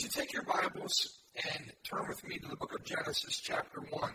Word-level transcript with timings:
Would 0.00 0.16
you 0.16 0.22
take 0.22 0.32
your 0.32 0.44
Bibles 0.44 1.18
and 1.52 1.72
turn 1.84 2.06
with 2.08 2.26
me 2.26 2.38
to 2.38 2.48
the 2.48 2.56
book 2.56 2.74
of 2.74 2.82
Genesis, 2.84 3.38
chapter 3.38 3.82
1? 3.82 4.10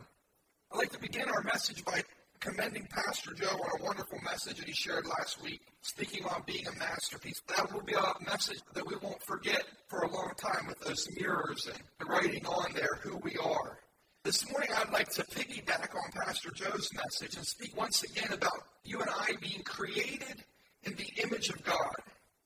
I'd 0.72 0.78
like 0.80 0.92
to 0.94 1.00
begin 1.00 1.30
our 1.30 1.44
message 1.44 1.86
by 1.86 2.02
commending 2.40 2.88
Pastor 2.90 3.36
Joe 3.36 3.52
on 3.52 3.80
a 3.80 3.84
wonderful 3.84 4.18
message 4.24 4.58
that 4.58 4.68
he 4.68 4.74
shared 4.74 5.06
last 5.06 5.44
week, 5.44 5.62
speaking 5.84 6.26
on 6.26 6.42
being 6.48 6.66
a 6.66 6.76
masterpiece. 6.80 7.40
That 7.56 7.72
will 7.72 7.84
be 7.84 7.94
a 7.94 8.26
message 8.26 8.62
that 8.74 8.88
we 8.88 8.96
won't 8.96 9.22
forget 9.22 9.64
for 9.88 10.00
a 10.00 10.12
long 10.12 10.32
time 10.38 10.66
with 10.66 10.80
those 10.80 11.08
mirrors 11.20 11.68
and 11.68 11.80
the 12.00 12.06
writing 12.06 12.48
on 12.48 12.74
there 12.74 12.98
who 13.04 13.18
we 13.18 13.38
are. 13.38 13.78
This 14.24 14.50
morning, 14.50 14.70
I'd 14.76 14.92
like 14.92 15.12
to 15.12 15.24
piggyback 15.24 15.94
on 15.94 16.26
Pastor 16.26 16.50
Joe's 16.50 16.90
message 16.96 17.38
and 17.38 17.46
speak 17.46 17.78
once 17.78 18.02
again 18.02 18.34
about 18.34 18.64
you 18.84 19.02
and 19.02 19.10
I 19.12 19.34
being 19.40 19.62
created 19.62 20.46
in 20.82 20.96
the 20.96 21.12
image 21.22 21.50
of 21.50 21.64
God. 21.64 21.96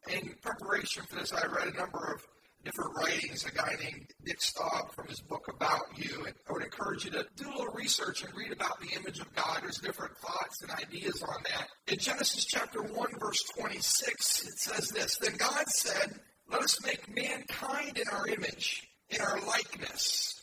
In 0.10 0.36
preparation 0.42 1.04
for 1.04 1.16
this, 1.16 1.32
I 1.32 1.46
read 1.46 1.70
a 1.70 1.78
number 1.78 2.14
of 2.14 2.28
different 2.64 2.96
writings, 2.96 3.46
a 3.46 3.52
guy 3.52 3.76
named 3.82 4.08
Dick 4.24 4.42
Staub 4.42 4.92
from 4.94 5.08
his 5.08 5.20
book 5.22 5.48
About 5.48 5.86
You. 5.96 6.26
And 6.26 6.36
I 6.48 6.54
would 6.54 6.64
encourage 6.64 7.06
you 7.06 7.12
to 7.12 7.26
do 7.36 7.50
a 7.50 7.56
little 7.56 7.74
research 7.74 8.24
and 8.24 8.34
read 8.36 8.52
about 8.52 8.80
the 8.82 8.96
image 8.96 9.20
of 9.20 9.34
God. 9.36 9.60
There's 9.62 9.78
different 9.78 10.18
thoughts 10.18 10.62
and 10.62 10.72
ideas 10.72 11.24
on 11.24 11.44
that. 11.44 11.68
In 11.88 12.00
Genesis 12.00 12.46
chapter 12.46 12.82
1, 12.82 13.08
verse 13.20 13.44
26, 13.58 14.48
it 14.48 14.60
says 14.60 14.90
this 14.90 15.18
Then 15.18 15.36
God 15.38 15.68
said, 15.70 16.20
Let 16.52 16.62
us 16.62 16.84
make 16.86 17.14
mankind 17.16 17.98
in 17.98 18.08
our 18.12 18.28
image, 18.28 18.88
in 19.10 19.22
our 19.22 19.40
likeness, 19.42 20.42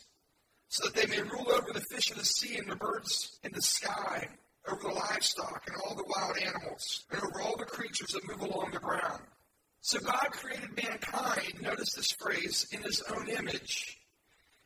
so 0.69 0.87
that 0.87 0.95
they 0.95 1.07
may 1.07 1.21
rule 1.21 1.51
over 1.51 1.71
the 1.73 1.85
fish 1.91 2.11
of 2.11 2.17
the 2.17 2.25
sea 2.25 2.57
and 2.57 2.69
the 2.69 2.75
birds 2.75 3.39
in 3.43 3.51
the 3.53 3.61
sky, 3.61 4.27
over 4.67 4.81
the 4.81 4.93
livestock 4.93 5.63
and 5.67 5.77
all 5.85 5.95
the 5.95 6.03
wild 6.17 6.37
animals, 6.37 7.05
and 7.11 7.21
over 7.21 7.41
all 7.41 7.55
the 7.57 7.65
creatures 7.65 8.09
that 8.09 8.27
move 8.27 8.41
along 8.41 8.71
the 8.71 8.79
ground. 8.79 9.21
So 9.87 9.99
God 10.01 10.31
created 10.31 10.75
mankind, 10.75 11.61
notice 11.61 11.93
this 11.93 12.11
phrase, 12.11 12.67
in 12.73 12.81
his 12.81 13.01
own 13.03 13.29
image. 13.29 13.97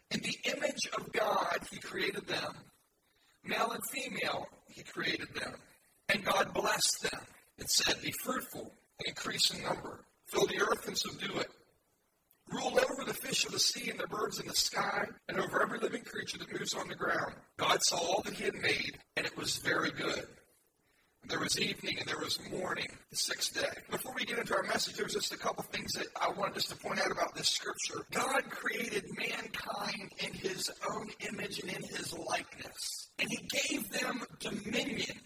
In 0.09 0.20
the 0.20 0.35
image 0.52 0.89
of 0.98 1.12
God, 1.12 1.59
he 1.70 1.77
created 1.77 2.26
them. 2.26 2.55
Male 3.43 3.70
and 3.70 3.84
female, 3.91 4.48
he 4.68 4.82
created 4.82 5.27
them. 5.35 5.54
And 6.10 6.26
God 6.26 6.55
blessed 6.55 7.04
them 7.04 7.21
and 7.60 7.70
said, 7.70 8.01
Be 8.01 8.12
fruitful 8.23 8.73
and 8.98 9.07
increase 9.10 9.51
in 9.51 9.62
number. 9.62 10.04
Fill 10.26 10.48
the 10.48 10.60
earth 10.60 10.87
and 10.87 10.98
subdue 10.98 11.38
it. 11.38 11.51
Rule 12.51 12.79
over 12.79 13.05
the 13.05 13.13
fish 13.13 13.45
of 13.45 13.51
the 13.51 13.60
sea 13.60 13.91
and 13.91 13.99
the 13.99 14.07
birds 14.07 14.40
in 14.40 14.48
the 14.48 14.55
sky, 14.55 15.05
and 15.29 15.40
over 15.40 15.62
every 15.62 15.77
living 15.77 16.04
creature 16.04 16.40
that 16.40 16.51
moves 16.51 16.73
on 16.73 16.88
the 16.88 16.95
ground. 16.95 17.35
God 17.57 17.77
saw 17.84 17.98
all 17.98 18.21
that 18.23 18.34
he 18.34 18.45
had 18.45 18.55
made, 18.55 18.98
and 19.15 19.27
it 19.27 19.38
was 19.38 19.57
very 19.57 19.91
good. 19.91 20.26
There 21.27 21.39
was 21.39 21.59
evening 21.59 21.97
and 21.99 22.07
there 22.07 22.17
was 22.17 22.39
morning, 22.51 22.87
the 23.09 23.15
sixth 23.15 23.53
day. 23.53 23.81
Before 23.89 24.13
we 24.15 24.25
get 24.25 24.39
into 24.39 24.55
our 24.55 24.63
message, 24.63 24.95
there's 24.95 25.13
just 25.13 25.33
a 25.33 25.37
couple 25.37 25.63
things 25.63 25.93
that 25.93 26.07
I 26.19 26.29
wanted 26.31 26.57
us 26.57 26.65
to 26.65 26.75
point 26.75 26.99
out 26.99 27.11
about 27.11 27.35
this 27.35 27.47
scripture. 27.47 28.05
God 28.11 28.49
created 28.49 29.05
mankind 29.17 30.11
in 30.19 30.33
his 30.33 30.69
own 30.91 31.09
image 31.31 31.59
and 31.59 31.71
in 31.71 31.83
his 31.83 32.13
likeness, 32.13 33.09
and 33.19 33.29
he 33.29 33.47
gave 33.49 33.89
them 33.91 34.21
dominion. 34.39 35.17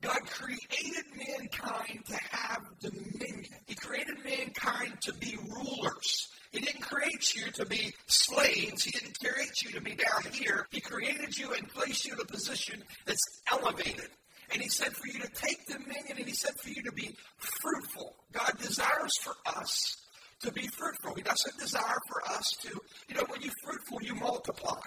God 0.00 0.20
created 0.26 1.04
mankind 1.16 2.04
to 2.06 2.16
have 2.30 2.62
dominion. 2.80 3.46
He 3.66 3.74
created 3.74 4.16
mankind 4.24 5.00
to 5.02 5.14
be 5.14 5.36
rulers. 5.56 6.28
He 6.52 6.60
didn't 6.60 6.82
create 6.82 7.34
you 7.34 7.50
to 7.52 7.66
be 7.66 7.92
slaves. 8.06 8.84
He 8.84 8.90
didn't 8.90 9.18
create 9.18 9.62
you 9.62 9.72
to 9.72 9.80
be 9.80 9.96
down 9.96 10.32
here. 10.32 10.66
He 10.70 10.80
created 10.80 11.36
you 11.36 11.52
and 11.52 11.68
placed 11.68 12.06
you 12.06 12.14
in 12.14 12.20
a 12.20 12.24
position 12.24 12.82
that's 13.06 13.42
elevated. 13.50 14.08
And 14.52 14.62
he 14.62 14.68
said 14.68 14.94
for 14.94 15.06
you 15.06 15.20
to 15.20 15.28
take 15.28 15.66
dominion 15.66 16.16
and 16.18 16.26
he 16.26 16.34
said 16.34 16.58
for 16.58 16.70
you 16.70 16.82
to 16.84 16.92
be 16.92 17.14
fruitful. 17.36 18.16
God 18.32 18.52
desires 18.58 19.12
for 19.22 19.34
us 19.46 19.96
to 20.40 20.52
be 20.52 20.66
fruitful. 20.68 21.14
He 21.14 21.22
doesn't 21.22 21.58
desire 21.58 21.98
for 22.08 22.22
us 22.32 22.56
to, 22.62 22.80
you 23.08 23.14
know, 23.14 23.24
when 23.28 23.42
you're 23.42 23.52
fruitful, 23.64 23.98
you 24.02 24.14
multiply. 24.14 24.80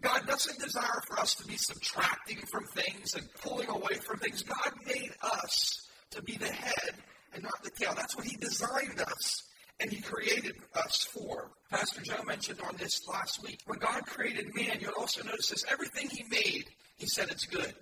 God 0.00 0.26
doesn't 0.26 0.58
desire 0.58 1.00
for 1.08 1.18
us 1.18 1.34
to 1.36 1.46
be 1.46 1.56
subtracting 1.56 2.38
from 2.50 2.64
things 2.74 3.14
and 3.14 3.26
pulling 3.42 3.68
away 3.68 3.96
from 4.04 4.18
things. 4.18 4.42
God 4.42 4.72
made 4.86 5.12
us 5.22 5.88
to 6.10 6.22
be 6.22 6.36
the 6.36 6.52
head 6.52 6.94
and 7.34 7.42
not 7.42 7.62
the 7.62 7.70
tail. 7.70 7.94
That's 7.94 8.16
what 8.16 8.26
He 8.26 8.36
designed 8.36 9.00
us 9.00 9.42
and 9.80 9.90
He 9.90 10.00
created 10.00 10.54
us 10.74 11.04
for. 11.04 11.50
Pastor 11.70 12.02
Joe 12.02 12.22
mentioned 12.24 12.60
on 12.60 12.76
this 12.76 13.06
last 13.08 13.42
week. 13.42 13.60
When 13.66 13.78
God 13.78 14.04
created 14.06 14.54
man, 14.54 14.78
you'll 14.80 14.92
also 14.98 15.22
notice 15.22 15.48
this 15.48 15.64
everything 15.70 16.08
He 16.10 16.24
made, 16.30 16.66
He 16.96 17.06
said 17.06 17.28
it's 17.30 17.46
good. 17.46 17.74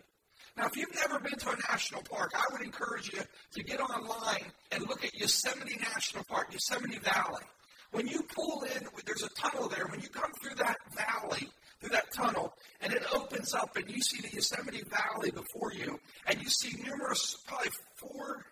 Now, 0.56 0.66
if 0.66 0.76
you've 0.76 0.94
never 0.94 1.18
been 1.18 1.36
to 1.36 1.50
a 1.50 1.56
national 1.70 2.02
park, 2.02 2.32
I 2.34 2.44
would 2.52 2.62
encourage 2.62 3.12
you 3.12 3.20
to 3.54 3.62
get 3.62 3.80
online 3.80 4.44
and 4.70 4.86
look 4.88 5.04
at 5.04 5.12
Yosemite 5.14 5.76
National 5.80 6.22
Park, 6.24 6.52
Yosemite 6.52 6.98
Valley. 6.98 7.42
When 7.90 8.06
you 8.06 8.22
pull 8.22 8.62
in, 8.62 8.86
there's 9.04 9.22
a 9.22 9.28
tunnel 9.30 9.68
there. 9.68 9.86
When 9.86 10.00
you 10.00 10.08
come 10.08 10.30
through 10.40 10.56
that 10.56 10.76
valley, 10.94 11.48
through 11.80 11.90
that 11.90 12.12
tunnel, 12.12 12.54
and 12.80 12.92
it 12.92 13.02
opens 13.12 13.52
up, 13.54 13.76
and 13.76 13.88
you 13.90 14.00
see 14.00 14.20
the 14.20 14.32
Yosemite 14.34 14.82
Valley 14.90 15.30
before 15.30 15.72
you, 15.72 15.98
and 16.26 16.40
you 16.40 16.48
see 16.48 16.80
numerous, 16.82 17.36
probably 17.46 17.70
four, 17.96 18.44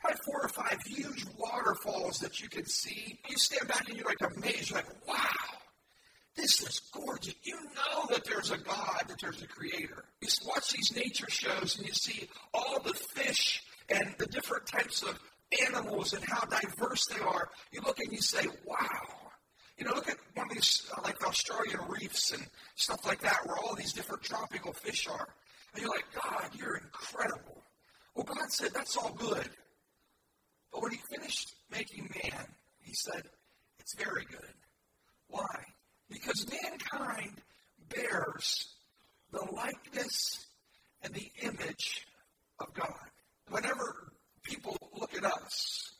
probably 0.00 0.20
four 0.24 0.42
or 0.42 0.48
five 0.48 0.78
huge 0.84 1.24
waterfalls 1.38 2.18
that 2.20 2.40
you 2.40 2.48
can 2.48 2.66
see. 2.66 3.18
You 3.28 3.36
stand 3.38 3.68
back 3.68 3.88
and 3.88 3.96
you're 3.96 4.06
like 4.06 4.36
amazed, 4.36 4.70
you're 4.70 4.78
like, 4.78 5.06
wow, 5.06 5.55
this 6.36 6.62
is 6.62 6.80
gorgeous. 6.92 7.34
You 7.42 7.54
know 7.54 8.06
that 8.10 8.24
there's 8.24 8.50
a 8.50 8.58
God, 8.58 9.02
that 9.08 9.18
there's 9.20 9.42
a 9.42 9.46
creator. 9.46 10.04
You 10.20 10.28
watch 10.46 10.70
these 10.72 10.94
nature 10.94 11.30
shows 11.30 11.78
and 11.78 11.86
you 11.86 11.94
see 11.94 12.28
all 12.52 12.80
the 12.80 12.94
fish 12.94 13.62
and 13.88 14.14
the 14.18 14.26
different 14.26 14.66
types 14.66 15.02
of 15.02 15.18
animals 15.66 16.12
and 16.12 16.22
how 16.24 16.44
diverse 16.46 17.06
they 17.06 17.20
are. 17.20 17.48
You 17.72 17.80
look 17.84 17.98
and 18.00 18.12
you 18.12 18.20
say, 18.20 18.46
wow. 18.66 19.30
You 19.78 19.84
know, 19.84 19.92
look 19.94 20.08
at 20.08 20.16
one 20.34 20.48
of 20.48 20.54
these, 20.54 20.90
uh, 20.96 21.00
like 21.04 21.26
Australian 21.26 21.80
reefs 21.88 22.32
and 22.32 22.46
stuff 22.76 23.04
like 23.06 23.20
that, 23.20 23.40
where 23.44 23.56
all 23.58 23.74
these 23.74 23.92
different 23.92 24.22
tropical 24.22 24.72
fish 24.72 25.06
are. 25.06 25.28
And 25.74 25.82
you're 25.82 25.90
like, 25.90 26.06
God, 26.14 26.50
you're 26.54 26.76
incredible. 26.76 27.62
Well, 28.14 28.24
God 28.24 28.50
said, 28.50 28.70
that's 28.74 28.96
all 28.96 29.12
good. 29.12 29.48
But 30.72 30.82
when 30.82 30.92
He 30.92 30.98
finished 31.14 31.54
making 31.70 32.10
man, 32.22 32.46
He 32.80 32.94
said, 32.94 33.22
it's 33.78 33.94
very 33.94 34.24
good. 34.30 34.54
Why? 35.28 35.64
Because 36.08 36.46
mankind 36.50 37.40
bears 37.88 38.74
the 39.32 39.44
likeness 39.52 40.46
and 41.02 41.12
the 41.12 41.30
image 41.42 42.06
of 42.60 42.72
God. 42.74 42.94
Whenever 43.48 44.12
people 44.42 44.76
look 44.98 45.14
at 45.16 45.24
us, 45.24 45.92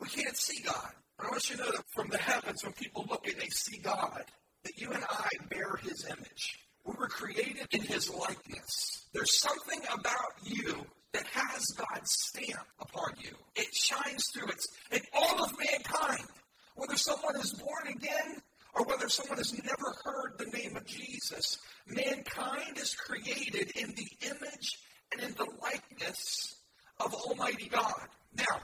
we 0.00 0.08
can't 0.08 0.36
see 0.36 0.62
God. 0.62 0.92
I 1.18 1.28
want 1.28 1.48
you 1.50 1.56
to 1.56 1.62
know 1.62 1.70
that 1.70 1.84
from 1.94 2.08
the 2.08 2.18
heavens, 2.18 2.64
when 2.64 2.72
people 2.72 3.06
look 3.08 3.26
and 3.28 3.40
they 3.40 3.48
see 3.48 3.78
God, 3.78 4.24
that 4.64 4.78
you 4.78 4.90
and 4.90 5.04
I 5.08 5.28
bear 5.48 5.76
His 5.82 6.04
image. 6.06 6.58
We 6.84 6.94
were 6.98 7.08
created 7.08 7.66
in 7.70 7.82
His 7.82 8.10
likeness. 8.10 9.06
There's 9.12 9.38
something 9.38 9.80
about 9.92 10.34
you 10.42 10.84
that 11.12 11.26
has 11.26 11.66
God's 11.76 12.10
stamp 12.10 12.66
upon 12.80 13.12
you. 13.20 13.30
It 13.54 13.72
shines 13.74 14.26
through. 14.32 14.48
It's 14.48 14.68
in 14.90 15.00
all 15.12 15.44
of 15.44 15.52
mankind. 15.58 16.26
Whether 16.74 16.96
someone 16.96 17.36
is 17.36 17.52
born 17.52 17.94
again 17.94 18.40
or 18.74 18.84
whether 18.84 19.08
someone 19.08 19.38
has 19.38 19.52
never 19.52 19.94
heard 20.04 20.38
the 20.38 20.56
name 20.56 20.76
of 20.76 20.86
Jesus, 20.86 21.58
mankind 21.86 22.78
is 22.78 22.94
created 22.94 23.70
in 23.76 23.94
the 23.94 24.26
image 24.26 24.78
and 25.12 25.22
in 25.22 25.34
the 25.34 25.46
likeness 25.62 26.56
of 27.00 27.12
Almighty 27.14 27.68
God. 27.68 28.08
Now, 28.34 28.60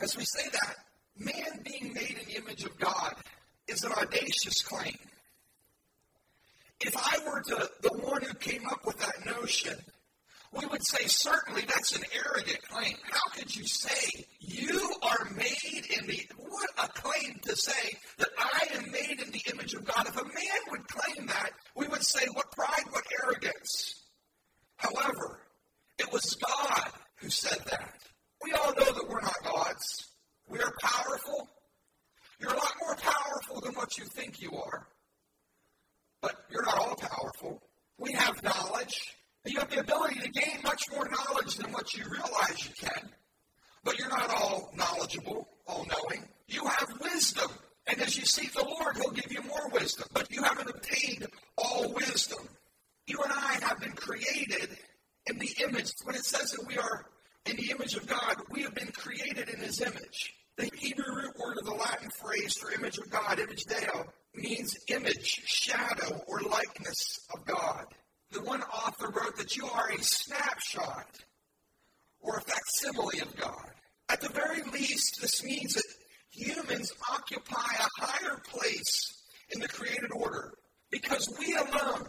as 0.00 0.16
we 0.16 0.24
say 0.24 0.48
that, 0.52 0.76
man 1.16 1.62
being 1.64 1.92
made 1.92 2.16
in 2.20 2.26
the 2.26 2.36
image 2.36 2.64
of 2.64 2.78
God 2.78 3.14
is 3.66 3.82
an 3.82 3.92
audacious 3.92 4.62
claim. 4.62 4.96
If 6.80 6.96
I 6.96 7.18
were 7.26 7.42
to, 7.42 7.68
the 7.82 7.98
one 7.98 8.22
who 8.22 8.34
came 8.34 8.64
up 8.70 8.86
with 8.86 8.98
that 8.98 9.26
notion, 9.26 9.76
we 10.52 10.66
would 10.66 10.86
say 10.86 11.06
certainly 11.06 11.62
that's 11.62 11.96
an 11.96 12.04
arrogant 12.14 12.62
claim. 12.68 12.96
How 13.10 13.30
could 13.32 13.54
you 13.54 13.66
say 13.66 14.26
you 14.40 14.92
are 15.02 15.30
made 15.36 15.86
in 15.98 16.06
the 16.06 16.26
what 16.38 16.70
a 16.78 16.88
claim 16.88 17.38
to 17.42 17.56
say 17.56 17.98
that 18.18 18.28
I 18.38 18.76
am 18.76 18.90
made 18.90 19.20
in 19.20 19.30
the 19.30 19.42
image 19.52 19.74
of 19.74 19.84
God. 19.84 20.06
If 20.06 20.16
a 20.16 20.24
man 20.24 20.60
would 20.70 20.88
claim 20.88 21.26
that, 21.26 21.50
we 21.76 21.86
would 21.88 22.02
say 22.02 22.26
what 22.32 22.50
pride, 22.52 22.84
what 22.90 23.04
arrogance. 23.22 24.02
However, 24.76 25.40
it 25.98 26.12
was 26.12 26.34
God 26.34 26.90
who 27.16 27.30
said 27.30 27.58
that. 27.66 27.94
We 28.42 28.52
all 28.52 28.72
know 28.74 28.92
that 28.92 29.08
we're 29.08 29.20
not 29.20 29.36
gods. 29.44 30.08
We 30.48 30.60
are 30.60 30.72
powerful. 30.82 31.48
You're 32.40 32.52
a 32.52 32.56
lot 32.56 32.72
more 32.80 32.96
powerful 32.96 33.60
than 33.60 33.74
what 33.74 33.98
you 33.98 34.04
think 34.04 34.40
you 34.40 34.52
are. 34.52 34.86
But 36.22 36.34
you're 36.50 36.64
not 36.64 36.78
all 36.78 36.96
powerful. 36.96 37.60
We 37.98 38.12
have 38.12 38.42
knowledge. 38.42 39.17
You 39.48 39.60
have 39.60 39.70
the 39.70 39.80
ability 39.80 40.20
to 40.20 40.28
gain 40.28 40.60
much 40.62 40.82
more 40.92 41.08
knowledge 41.08 41.56
than 41.56 41.72
what 41.72 41.94
you 41.94 42.04
realize 42.04 42.66
you 42.66 42.74
can. 42.78 43.08
But 43.82 43.98
you're 43.98 44.10
not 44.10 44.30
all 44.30 44.70
knowledgeable, 44.76 45.48
all 45.66 45.86
knowing. 45.86 46.28
You 46.48 46.66
have 46.66 46.88
wisdom. 47.00 47.50
And 47.86 48.00
as 48.02 48.18
you 48.18 48.26
seek 48.26 48.52
the 48.52 48.64
Lord, 48.64 48.96
He'll 48.96 49.10
give 49.10 49.32
you 49.32 49.42
more 49.42 49.70
wisdom. 49.72 50.06
But 50.12 50.30
you 50.30 50.42
haven't 50.42 50.68
obtained 50.68 51.26
all 51.56 51.92
wisdom. 51.94 52.46
You 53.06 53.18
and 53.22 53.32
I 53.32 53.58
have 53.62 53.80
been 53.80 53.92
created 53.92 54.76
in 55.26 55.38
the 55.38 55.50
image. 55.62 55.92
When 56.04 56.14
it 56.14 56.24
says 56.24 56.50
that 56.52 56.66
we 56.66 56.76
are 56.76 57.06
in 57.46 57.56
the 57.56 57.70
image 57.70 57.94
of 57.94 58.06
God, 58.06 58.36
we 58.50 58.62
have 58.62 58.74
been 58.74 58.92
created 58.92 59.48
in 59.48 59.60
His 59.60 59.80
image. 59.80 60.34
The 60.58 60.70
Hebrew 60.76 61.14
root 61.14 61.34
word 61.38 61.56
of 61.58 61.64
the 61.64 61.74
Latin 61.74 62.10
phrase 62.10 62.54
for 62.58 62.70
image 62.72 62.98
of 62.98 63.08
God, 63.08 63.38
imago 63.38 63.54
Dei, 63.66 63.86
means 64.34 64.76
image, 64.88 65.42
shadow, 65.46 66.22
or 66.26 66.40
likeness 66.40 67.20
of 67.32 67.46
God. 67.46 67.86
The 68.30 68.42
one 68.42 68.62
author 68.62 69.08
wrote 69.08 69.36
that 69.38 69.56
you 69.56 69.66
are 69.66 69.88
a 69.90 70.02
snapshot 70.02 71.06
or 72.20 72.36
a 72.36 72.42
facsimile 72.42 73.20
of 73.20 73.34
God. 73.36 73.70
At 74.10 74.20
the 74.20 74.28
very 74.28 74.62
least, 74.70 75.20
this 75.20 75.42
means 75.44 75.74
that 75.74 75.84
humans 76.30 76.92
occupy 77.10 77.74
a 77.78 78.04
higher 78.04 78.40
place 78.48 79.22
in 79.50 79.60
the 79.60 79.68
created 79.68 80.10
order 80.12 80.52
because 80.90 81.28
we 81.38 81.54
alone 81.54 82.06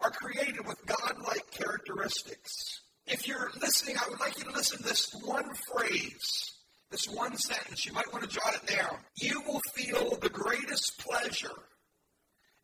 are 0.00 0.10
created 0.10 0.66
with 0.66 0.84
God-like 0.86 1.50
characteristics. 1.52 2.80
If 3.06 3.28
you're 3.28 3.50
listening, 3.60 3.96
I 4.04 4.08
would 4.08 4.20
like 4.20 4.38
you 4.38 4.44
to 4.44 4.52
listen 4.52 4.78
to 4.78 4.84
this 4.84 5.14
one 5.24 5.48
phrase, 5.72 6.52
this 6.90 7.08
one 7.08 7.36
sentence. 7.36 7.86
You 7.86 7.92
might 7.92 8.12
want 8.12 8.24
to 8.24 8.30
jot 8.30 8.54
it 8.54 8.66
down. 8.66 8.96
You 9.16 9.42
will 9.46 9.60
feel 9.74 10.16
the 10.16 10.28
greatest 10.28 10.98
pleasure 10.98 11.54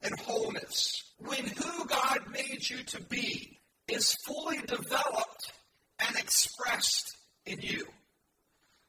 and 0.02 0.18
wholeness 0.20 1.02
when 1.18 1.46
who 1.46 1.86
God 1.86 2.18
made 2.30 2.68
you 2.68 2.82
to 2.84 3.02
be 3.04 3.58
is 3.88 4.14
fully 4.26 4.58
developed 4.58 5.52
and 5.98 6.16
expressed 6.16 7.16
in 7.46 7.60
you. 7.60 7.86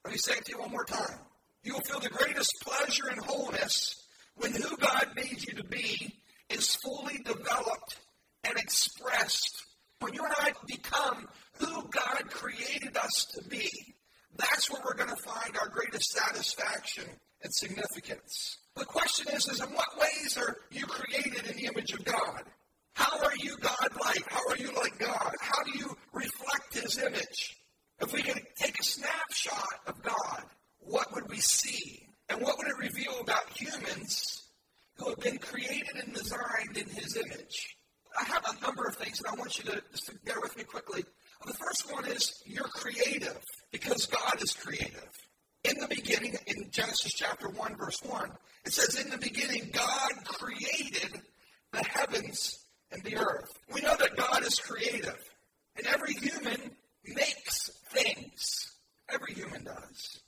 Let 0.03 0.13
me 0.13 0.17
say 0.17 0.33
it 0.33 0.45
to 0.45 0.51
you 0.51 0.59
one 0.59 0.71
more 0.71 0.85
time. 0.85 1.19
You 1.63 1.73
will 1.73 1.81
feel 1.81 1.99
the 1.99 2.09
greatest 2.09 2.51
pleasure 2.61 3.07
and 3.09 3.23
wholeness 3.23 4.03
when 4.35 4.53
who 4.53 4.75
God 4.77 5.09
made 5.15 5.45
you 5.47 5.53
to 5.55 5.63
be 5.63 6.13
is 6.49 6.75
fully 6.75 7.19
developed 7.19 7.99
and 8.43 8.57
expressed. 8.57 9.63
When 9.99 10.13
you 10.13 10.23
and 10.23 10.33
I 10.37 10.51
become 10.67 11.27
who 11.59 11.89
God 11.89 12.29
created 12.29 12.97
us 12.97 13.27
to 13.35 13.47
be, 13.47 13.69
that's 14.35 14.69
where 14.69 14.81
we're 14.83 14.95
going 14.95 15.15
to 15.15 15.23
find 15.23 15.55
our 15.57 15.69
greatest 15.69 16.11
satisfaction 16.11 17.05
and 17.41 17.53
significance. 17.53 18.57
The 18.75 18.85
question 18.85 19.27
is, 19.33 19.47
is 19.47 19.61
in 19.61 19.67
what 19.67 19.99
ways 19.99 20.37
are 20.37 20.57
you 20.71 20.85
created 20.85 21.45
in 21.45 21.57
the 21.57 21.65
image 21.65 21.93
of 21.93 22.03
God? 22.05 22.43
How 22.93 23.19
are 23.19 23.35
you 23.37 23.55
God-like? 23.57 24.31
How 24.31 24.41
are 24.49 24.57
you 24.57 24.71
like 24.75 24.97
God? 24.99 25.33
How 25.39 25.63
do 25.63 25.77
you 25.77 25.95
reflect 26.11 26.73
His 26.73 26.97
image? 26.97 27.57
If 27.99 28.13
we 28.13 28.21
could 28.21 28.41
take 28.55 28.79
a 28.79 28.83
snapshot 28.83 29.79
of 29.87 30.01
God, 30.01 30.43
what 30.79 31.13
would 31.13 31.29
we 31.29 31.37
see? 31.37 32.07
And 32.29 32.41
what 32.41 32.57
would 32.57 32.67
it 32.67 32.77
reveal 32.77 33.19
about 33.19 33.49
humans 33.55 34.43
who 34.97 35.09
have 35.09 35.19
been 35.19 35.37
created 35.37 35.95
and 36.03 36.13
designed 36.13 36.75
in 36.75 36.89
His 36.89 37.15
image? 37.15 37.77
I 38.19 38.25
have 38.25 38.45
a 38.45 38.61
number 38.61 38.85
of 38.85 38.95
things, 38.95 39.19
and 39.19 39.27
I 39.35 39.39
want 39.39 39.57
you 39.57 39.65
to 39.65 39.81
just 39.91 40.11
bear 40.25 40.39
with 40.41 40.55
me 40.57 40.63
quickly. 40.63 41.03
The 41.45 41.53
first 41.53 41.91
one 41.91 42.05
is 42.05 42.41
you're 42.45 42.63
creative 42.63 43.43
because 43.71 44.05
God 44.05 44.41
is 44.41 44.53
creative. 44.53 45.09
In 45.73 45.79
the 45.79 45.87
beginning, 45.87 46.35
in 46.45 46.69
Genesis 46.69 47.13
chapter 47.13 47.49
1, 47.49 47.77
verse 47.77 47.99
1, 48.03 48.29
it 48.63 48.73
says, 48.73 49.03
In 49.03 49.09
the 49.09 49.17
beginning, 49.17 49.71
God 49.73 50.11
created 50.23 51.19
the 51.71 51.83
heavens 51.83 52.59
and 52.91 53.03
the 53.03 53.17
earth. 53.17 53.49
We 53.73 53.81
know 53.81 53.95
that 53.97 54.15
God 54.15 54.45
is 54.45 54.59
creative, 54.59 55.17
and 55.75 55.87
every 55.87 56.13
human 56.13 56.75
makes 57.07 57.71
things. 57.91 58.75
Every 59.11 59.33
human 59.33 59.63
does. 59.63 60.19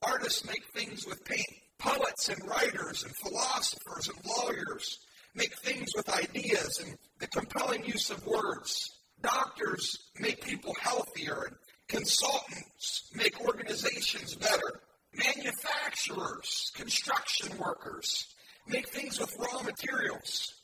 Artists 0.00 0.46
make 0.46 0.62
things 0.72 1.04
with 1.04 1.24
paint. 1.24 1.48
Poets 1.80 2.28
and 2.28 2.48
writers 2.48 3.02
and 3.02 3.16
philosophers 3.16 4.08
and 4.08 4.18
lawyers 4.24 5.00
make 5.34 5.58
things 5.58 5.88
with 5.96 6.08
ideas 6.08 6.80
and 6.84 6.96
the 7.18 7.26
compelling 7.26 7.84
use 7.84 8.10
of 8.10 8.24
words. 8.24 8.92
Doctors 9.22 9.96
make 10.20 10.44
people 10.44 10.76
healthier 10.80 11.46
and 11.48 11.56
consultants 11.88 13.10
make 13.14 13.40
organizations 13.40 14.34
better. 14.36 14.80
Manufacturers, 15.14 16.70
construction 16.74 17.56
workers 17.58 18.26
make 18.66 18.88
things 18.88 19.18
with 19.18 19.34
raw 19.38 19.62
materials. 19.62 20.54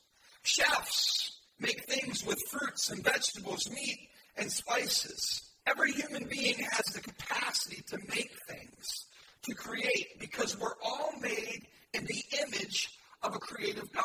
Chefs 0.42 1.40
make 1.58 1.84
things 1.88 2.24
with 2.24 2.38
fruits 2.50 2.90
and 2.90 3.02
vegetables, 3.02 3.68
meat 3.70 3.98
and 4.36 4.52
spices. 4.52 5.42
Every 5.66 5.92
human 5.92 6.28
being 6.28 6.58
has 6.70 6.86
the 6.86 7.00
capacity 7.00 7.82
to 7.88 7.98
make 8.08 8.30
things, 8.48 9.06
to 9.44 9.54
create, 9.54 10.20
because 10.20 10.58
we're 10.58 10.76
all 10.84 11.12
made 11.20 11.62
in 11.94 12.04
the 12.04 12.22
image 12.42 12.90
of 13.22 13.34
a 13.34 13.38
creative 13.38 13.90
God. 13.92 14.03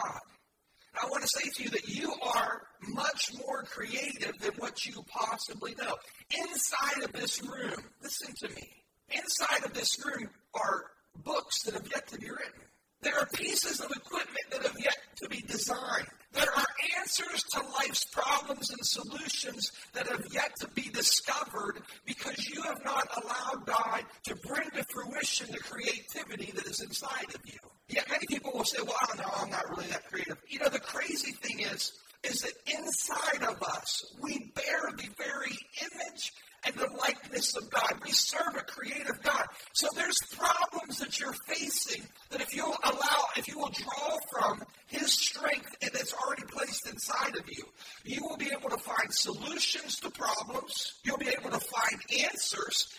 I 1.02 1.08
want 1.10 1.24
to 1.24 1.30
say 1.30 1.50
to 1.50 1.64
you 1.64 1.70
that 1.70 1.88
you 1.88 2.14
are 2.22 2.62
much 2.90 3.32
more 3.46 3.64
creative 3.64 4.38
than 4.40 4.52
what 4.58 4.86
you 4.86 5.04
possibly 5.08 5.76
know. 5.76 5.96
Inside 6.36 7.04
of 7.04 7.14
this 7.14 7.42
room, 7.44 7.76
listen 8.02 8.34
to 8.42 8.50
me. 8.50 8.70
Inside 9.10 9.66
of 9.66 9.74
this 9.74 9.96
room 10.06 10.30
are 10.54 10.86
books 11.24 11.64
that 11.64 11.74
have 11.74 11.88
yet 11.92 12.08
to 12.08 12.20
be 12.20 12.30
written. 12.30 12.62
There 13.02 13.18
are 13.18 13.28
pieces 13.34 13.80
of 13.80 13.92
equipment 13.92 14.46
that 14.52 14.64
have 14.64 14.78
yet 14.78 14.98
to 15.24 15.30
be 15.30 15.42
designed. 15.42 16.08
There 16.34 16.52
are 16.56 16.66
answers 17.00 17.44
to 17.54 17.62
life's 17.62 18.06
problems 18.06 18.70
and 18.72 18.86
solutions 18.86 19.72
that 19.94 20.08
have 20.08 20.26
yet 20.32 20.52
to 20.60 20.68
be 20.70 20.90
discovered 20.90 21.82
because 22.06 22.50
you 22.50 22.62
have 22.64 22.84
not 22.84 23.08
allowed 23.24 23.66
God 23.66 24.04
to 24.26 24.36
bring 24.36 24.70
to 24.72 24.84
fruition 24.92 25.48
the 25.50 25.60
creativity 25.60 26.52
that 26.52 26.68
is 26.68 26.82
inside 26.82 27.34
of 27.34 27.42
you. 27.46 27.69
Yet 27.90 28.08
many 28.10 28.26
people 28.28 28.52
will 28.54 28.66
say, 28.66 28.82
well, 28.82 28.96
I 29.02 29.08
don't 29.08 29.18
know, 29.18 29.34
I'm 29.36 29.50
not 29.50 29.70
really 29.70 29.88
that 29.88 30.10
creative. 30.10 30.38
You 30.48 30.60
know, 30.60 30.70
the 30.70 30.80
crazy 30.80 31.32
thing 31.32 31.62
is, 31.62 31.94
is 32.24 32.42
that 32.42 32.54
inside 32.68 33.44
of 33.50 33.62
us, 33.64 34.14
we 34.22 34.52
bear 34.54 34.92
the 34.96 35.10
very 35.18 35.58
image 35.82 36.34
and 36.66 36.76
the 36.76 36.90
likeness 37.00 37.56
of 37.56 37.70
God. 37.70 37.94
We 38.04 38.12
serve 38.12 38.56
a 38.58 38.62
creative 38.62 39.22
God. 39.24 39.46
So 39.74 39.88
there's 39.96 40.18
problems 40.38 41.00
that 41.00 41.20
you're 41.20 41.36
facing 41.48 42.04
that 42.32 42.42
if 42.42 42.54
you'll 42.54 42.78
allow, 42.84 43.24
if 43.38 43.48
you 43.48 43.58
will 43.58 43.72
draw 43.72 44.18
from 44.32 44.62
His 44.88 45.14
strength 45.14 45.76
that's 45.82 46.14
already 46.14 46.44
placed 46.44 46.90
inside 46.90 47.38
of 47.38 47.46
you, 47.50 47.64
you 48.04 48.22
will 48.28 48.38
be 48.38 48.52
able 48.52 48.70
to 48.70 48.78
find 48.78 49.14
solutions 49.14 50.00
to 50.02 50.10
problems. 50.10 51.00
You'll 51.04 51.18
be 51.18 51.30
able 51.30 51.52
to 51.52 51.60
find 51.60 52.26
answers. 52.26 52.90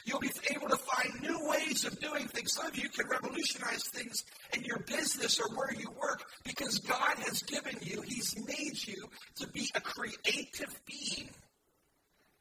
Business 5.31 5.47
or 5.47 5.57
where 5.57 5.73
you 5.73 5.91
work 6.01 6.25
because 6.45 6.79
God 6.79 7.19
has 7.19 7.43
given 7.43 7.77
you, 7.83 8.03
He's 8.03 8.37
made 8.47 8.87
you 8.87 9.09
to 9.37 9.49
be 9.49 9.71
a 9.75 9.81
creative 9.81 10.81
being. 10.87 11.31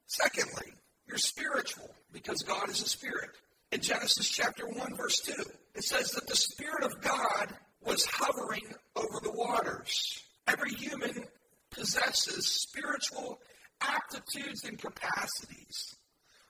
Secondly, 0.06 0.74
you're 1.08 1.18
spiritual 1.18 1.90
because 2.12 2.42
God 2.44 2.70
is 2.70 2.82
a 2.82 2.90
spirit. 2.90 3.30
In 3.72 3.82
Genesis 3.82 4.28
chapter 4.30 4.68
1, 4.68 4.96
verse 4.96 5.20
2, 5.20 5.34
it 5.76 5.84
says 5.84 6.12
that 6.12 6.26
the 6.26 6.36
Spirit 6.36 6.84
of 6.84 7.02
God 7.02 7.54
was 7.86 8.06
hovering 8.06 8.74
over 8.96 9.20
the 9.22 9.32
waters. 9.32 10.24
Every 10.48 10.74
human 10.74 11.26
possesses 11.70 12.48
spiritual 12.48 13.40
aptitudes 13.80 14.66
and 14.66 14.80
capacities. 14.80 15.96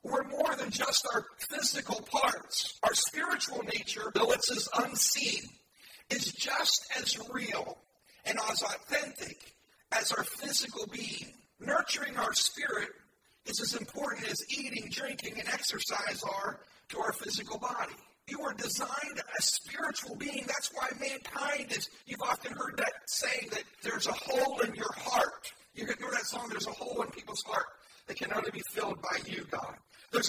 We're 0.01 0.29
more 0.29 0.55
than 0.55 0.69
just 0.69 1.05
our 1.13 1.25
physical 1.49 2.01
parts. 2.09 2.79
Our 2.83 2.93
spiritual 2.93 3.63
nature, 3.63 4.11
though 4.15 4.31
it's 4.31 4.49
as 4.49 4.69
unseen, 4.77 5.41
is 6.09 6.31
just 6.33 6.85
as 6.97 7.17
real 7.31 7.77
and 8.25 8.37
as 8.49 8.63
authentic 8.63 9.55
as 9.91 10.11
our 10.11 10.23
physical 10.23 10.85
being. 10.91 11.33
Nurturing 11.59 12.17
our 12.17 12.33
spirit 12.33 12.89
is 13.45 13.59
as 13.61 13.75
important 13.75 14.29
as 14.29 14.41
eating, 14.57 14.89
drinking, 14.89 15.39
and 15.39 15.47
exercise 15.49 16.23
are 16.23 16.59
to 16.89 16.99
our 16.99 17.11
physical 17.13 17.59
body. 17.59 17.93
You 18.27 18.39
were 18.41 18.53
designed 18.53 19.19
a 19.19 19.41
spiritual 19.41 20.15
being. 20.15 20.43
That's 20.45 20.71
why 20.73 20.87
mankind 20.99 21.71
is, 21.71 21.89
you've 22.05 22.21
often 22.21 22.53
heard 22.53 22.77
that 22.77 22.93
saying 23.07 23.49
that 23.51 23.63
there's 23.81 24.07
a 24.07 24.13
hole 24.13 24.59
in 24.59 24.73
your 24.75 24.93
heart. 24.95 25.51
You 25.73 25.83
remember 25.83 26.11
that 26.11 26.25
song, 26.25 26.47
There's 26.49 26.67
a 26.67 26.71
Hole 26.71 27.01
in 27.03 27.09
People's 27.11 27.43
Heart 27.43 27.65
that 28.07 28.17
can 28.17 28.33
only 28.33 28.51
be 28.51 28.61
filled 28.71 29.01
by 29.01 29.17
you, 29.25 29.45
God. 29.49 29.75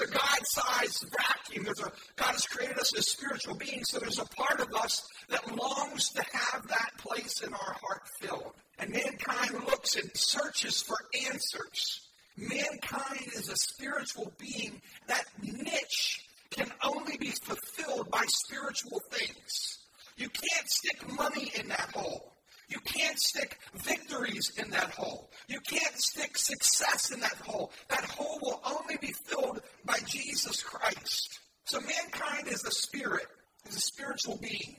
There's 0.00 0.10
a 0.10 0.14
God-sized 0.14 1.04
vacuum. 1.10 1.64
There's 1.64 1.80
a 1.80 1.92
God 2.16 2.32
has 2.32 2.46
created 2.46 2.78
us 2.78 2.96
as 2.96 3.08
spiritual 3.08 3.54
beings, 3.54 3.90
so 3.90 3.98
there's 3.98 4.18
a 4.18 4.24
part 4.24 4.60
of 4.60 4.74
us 4.74 5.06
that 5.28 5.56
longs 5.56 6.10
to 6.10 6.22
have 6.32 6.66
that 6.68 6.90
place 6.98 7.42
in 7.42 7.52
our 7.52 7.76
heart 7.82 8.02
filled. 8.20 8.52
And 8.78 8.90
mankind 8.90 9.64
looks 9.66 9.96
and 9.96 10.10
searches 10.14 10.80
for 10.80 10.96
answers. 11.26 12.00
Mankind 12.36 13.26
is 13.34 13.50
a 13.50 13.56
spiritual 13.56 14.32
being. 14.38 14.80
That 15.08 15.24
niche 15.42 16.24
can 16.50 16.70
only 16.82 17.18
be 17.18 17.32
fulfilled 17.42 18.10
by 18.10 18.24
spiritual 18.26 19.00
things. 19.10 19.78
You 20.16 20.28
can't 20.28 20.68
stick 20.68 21.12
money 21.16 21.52
in 21.60 21.68
that 21.68 21.90
hole. 21.94 22.32
You 22.70 22.78
can't 22.84 23.18
stick 23.18 23.58
victories 23.74 24.52
in 24.56 24.70
that 24.70 24.92
hole. 24.92 25.28
You 25.48 25.58
can't 25.60 25.98
stick 25.98 26.38
success 26.38 27.10
in 27.10 27.18
that 27.20 27.36
hole. 27.44 27.72
That 27.88 28.04
hole 28.04 28.38
will 28.40 28.60
only 28.64 28.96
be 29.00 29.12
filled 29.26 29.60
by 29.84 29.98
Jesus 30.06 30.62
Christ. 30.62 31.40
So 31.64 31.80
mankind 31.80 32.46
is 32.46 32.64
a 32.64 32.70
spirit, 32.70 33.26
is 33.68 33.76
a 33.76 33.80
spiritual 33.80 34.38
being. 34.40 34.76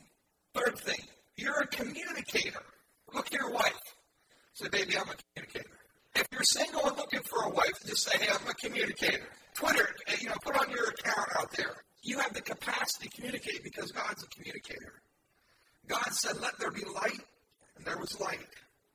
Third 0.54 0.78
thing, 0.78 1.00
you're 1.36 1.60
a 1.60 1.66
communicator. 1.66 2.62
Look 3.12 3.26
at 3.26 3.32
your 3.38 3.50
wife. 3.50 3.80
Say, 4.54 4.68
baby, 4.68 4.96
I'm 4.96 5.08
a 5.08 5.16
communicator. 5.34 5.76
If 6.14 6.26
you're 6.32 6.44
single 6.44 6.86
and 6.86 6.96
looking 6.96 7.22
for 7.22 7.44
a 7.44 7.50
wife, 7.50 7.72
just 7.86 8.08
say, 8.10 8.18
hey, 8.18 8.28
I'm 8.28 8.48
a 8.48 8.54
communicator. 8.54 9.24
Twitter, 9.54 9.88
you 10.18 10.28
know, 10.28 10.36
put 10.42 10.58
on 10.58 10.70
your 10.70 10.88
account 10.88 11.28
out 11.38 11.50
there. 11.56 11.74
You 12.02 12.18
have 12.18 12.32
the 12.32 12.41
capacity 12.54 13.08
to 13.08 13.16
communicate 13.16 13.64
because 13.64 13.92
God's 13.92 14.22
a 14.22 14.26
communicator. 14.28 15.02
God 15.86 16.12
said, 16.12 16.40
Let 16.40 16.58
there 16.58 16.70
be 16.70 16.84
light, 16.84 17.20
and 17.76 17.84
there 17.84 17.98
was 17.98 18.20
light. 18.20 18.46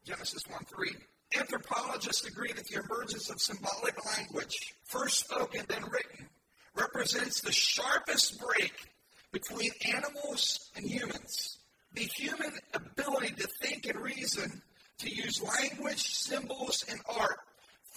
Genesis 0.06 0.44
1 0.48 0.64
3. 0.66 0.90
Anthropologists 1.36 2.26
agree 2.26 2.54
that 2.54 2.66
the 2.68 2.82
emergence 2.82 3.30
of 3.30 3.42
symbolic 3.42 3.96
language, 4.06 4.74
first 4.86 5.26
spoken 5.26 5.62
then 5.68 5.84
written, 5.84 6.28
represents 6.76 7.42
the 7.42 7.52
sharpest 7.52 8.40
break 8.40 8.74
between 9.32 9.72
animals 9.94 10.72
and 10.76 10.86
humans. 10.86 11.58
The 11.94 12.04
human 12.04 12.52
ability 12.74 13.34
to 13.36 13.48
think 13.62 13.88
and 13.88 14.00
reason, 14.00 14.62
to 15.00 15.10
use 15.10 15.42
language, 15.42 16.02
symbols, 16.02 16.86
and 16.90 17.00
art 17.20 17.40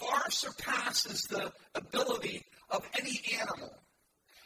far 0.01 0.29
surpasses 0.31 1.23
the 1.23 1.51
ability 1.75 2.43
of 2.69 2.87
any 2.99 3.21
animal. 3.39 3.71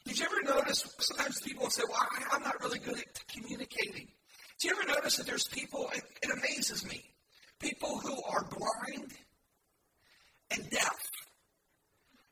Did 0.05 0.19
you 0.19 0.25
ever 0.25 0.59
notice 0.59 0.85
sometimes 1.00 1.41
people 1.41 1.69
say, 1.69 1.83
Well, 1.89 1.97
I, 2.31 2.35
am 2.35 2.43
not 2.43 2.62
really 2.62 2.79
good 2.79 2.97
at 2.97 3.27
communicating? 3.27 4.07
Do 4.59 4.67
you 4.67 4.75
ever 4.77 4.88
notice 4.88 5.17
that 5.17 5.25
there's 5.25 5.47
people, 5.47 5.89
it, 5.93 6.03
it 6.24 6.29
amazes 6.31 6.88
me, 6.88 7.03
people 7.59 7.97
who 8.00 8.15
are 8.29 8.45
blind 8.45 9.12
and 10.51 10.69
deaf, 10.69 10.97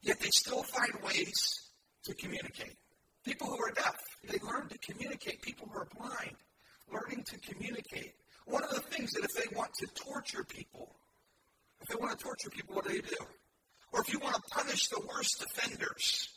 yet 0.02 0.20
they 0.20 0.30
still 0.32 0.64
find 0.64 0.94
ways 1.04 1.70
to 2.06 2.14
communicate. 2.14 2.78
People 3.26 3.48
who 3.48 3.58
are 3.58 3.72
deaf, 3.72 3.96
they 4.30 4.38
learn 4.40 4.68
to 4.68 4.78
communicate. 4.78 5.42
People 5.42 5.68
who 5.72 5.80
are 5.80 5.88
blind, 5.98 6.36
learning 6.92 7.24
to 7.24 7.40
communicate. 7.40 8.14
One 8.46 8.64
of 8.64 8.70
the 8.72 8.82
things 8.82 9.12
that 9.14 9.24
if 9.24 9.34
they 9.34 9.56
want 9.56 9.72
to 9.76 9.88
torture 9.96 10.44
people, 10.44 10.96
if 11.82 11.88
they 11.88 11.96
want 11.96 12.18
to 12.18 12.24
torture 12.24 12.50
people, 12.50 12.76
what 12.76 12.86
do 12.86 12.94
they 12.94 13.02
do? 13.02 13.16
Or 13.94 14.02
if 14.02 14.12
you 14.12 14.20
want 14.20 14.36
to 14.36 14.42
punish 14.52 14.88
the 14.88 15.02
worst 15.08 15.44
offenders, 15.44 16.33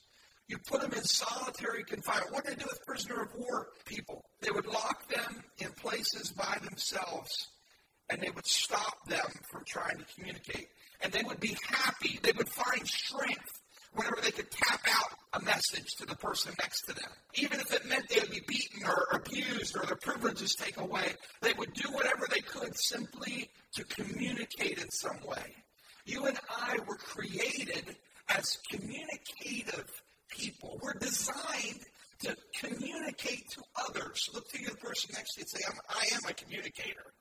you 0.48 0.58
put 0.58 0.80
them 0.80 0.92
in 0.92 1.02
solitary 1.02 1.82
confinement. 1.84 2.32
What 2.32 2.44
do 2.44 2.50
they 2.50 2.56
do 2.56 2.66
with 2.70 2.86
prisoner 2.86 3.22
of 3.22 3.34
war 3.34 3.68
people? 3.84 4.24
They 4.40 4.50
would 4.50 4.66
lock 4.66 5.08
them 5.08 5.42
in 5.58 5.70
places 5.72 6.30
by 6.30 6.58
themselves 6.62 7.48
and 8.08 8.20
they 8.20 8.30
would 8.30 8.46
stop 8.46 9.04
them 9.08 9.26
from 9.50 9.64
trying 9.66 9.98
to 9.98 10.04
communicate. 10.14 10.68
And 11.02 11.12
they 11.12 11.22
would 11.24 11.40
be 11.40 11.56
happy. 11.68 12.20
They 12.22 12.32
would 12.32 12.48
find 12.48 12.86
strength 12.86 13.60
whenever 13.94 14.20
they 14.22 14.30
could 14.30 14.50
tap 14.50 14.80
out 14.88 15.40
a 15.40 15.44
message 15.44 15.96
to 15.96 16.06
the 16.06 16.14
person 16.14 16.52
next 16.60 16.82
to 16.82 16.94
them. 16.94 17.10
Even 17.34 17.60
if 17.60 17.72
it 17.72 17.86
meant 17.88 18.08
they 18.08 18.20
would 18.20 18.30
be 18.30 18.42
beaten 18.46 18.86
or 18.86 19.16
abused 19.16 19.76
or 19.76 19.84
their 19.86 19.96
privileges 19.96 20.54
taken 20.54 20.84
away, 20.84 21.14
they 21.42 21.52
would 21.54 21.72
do 21.72 21.90
whatever 21.90 22.26
they 22.30 22.40
could 22.40 22.76
simply 22.78 23.50
to 23.74 23.84
communicate 23.84 24.78
in 24.78 24.90
some 24.90 25.18
way. 25.26 25.54
You 26.04 26.26
and 26.26 26.38
I 26.48 26.78
were 26.86 26.96
created 26.96 27.96
as 28.28 28.58
communicative 28.70 29.90
people. 30.36 30.78
We're 30.82 30.94
designed 30.94 31.80
to 32.20 32.36
communicate 32.58 33.50
to 33.50 33.62
others. 33.88 34.30
Look 34.32 34.48
to 34.50 34.64
the 34.64 34.76
person 34.76 35.10
next 35.14 35.34
to 35.34 35.40
you 35.40 35.42
and 35.42 35.48
say, 35.48 35.64
I'm, 35.68 35.78
I 35.88 36.14
am 36.14 36.30
a 36.30 36.34
communicator. 36.34 37.12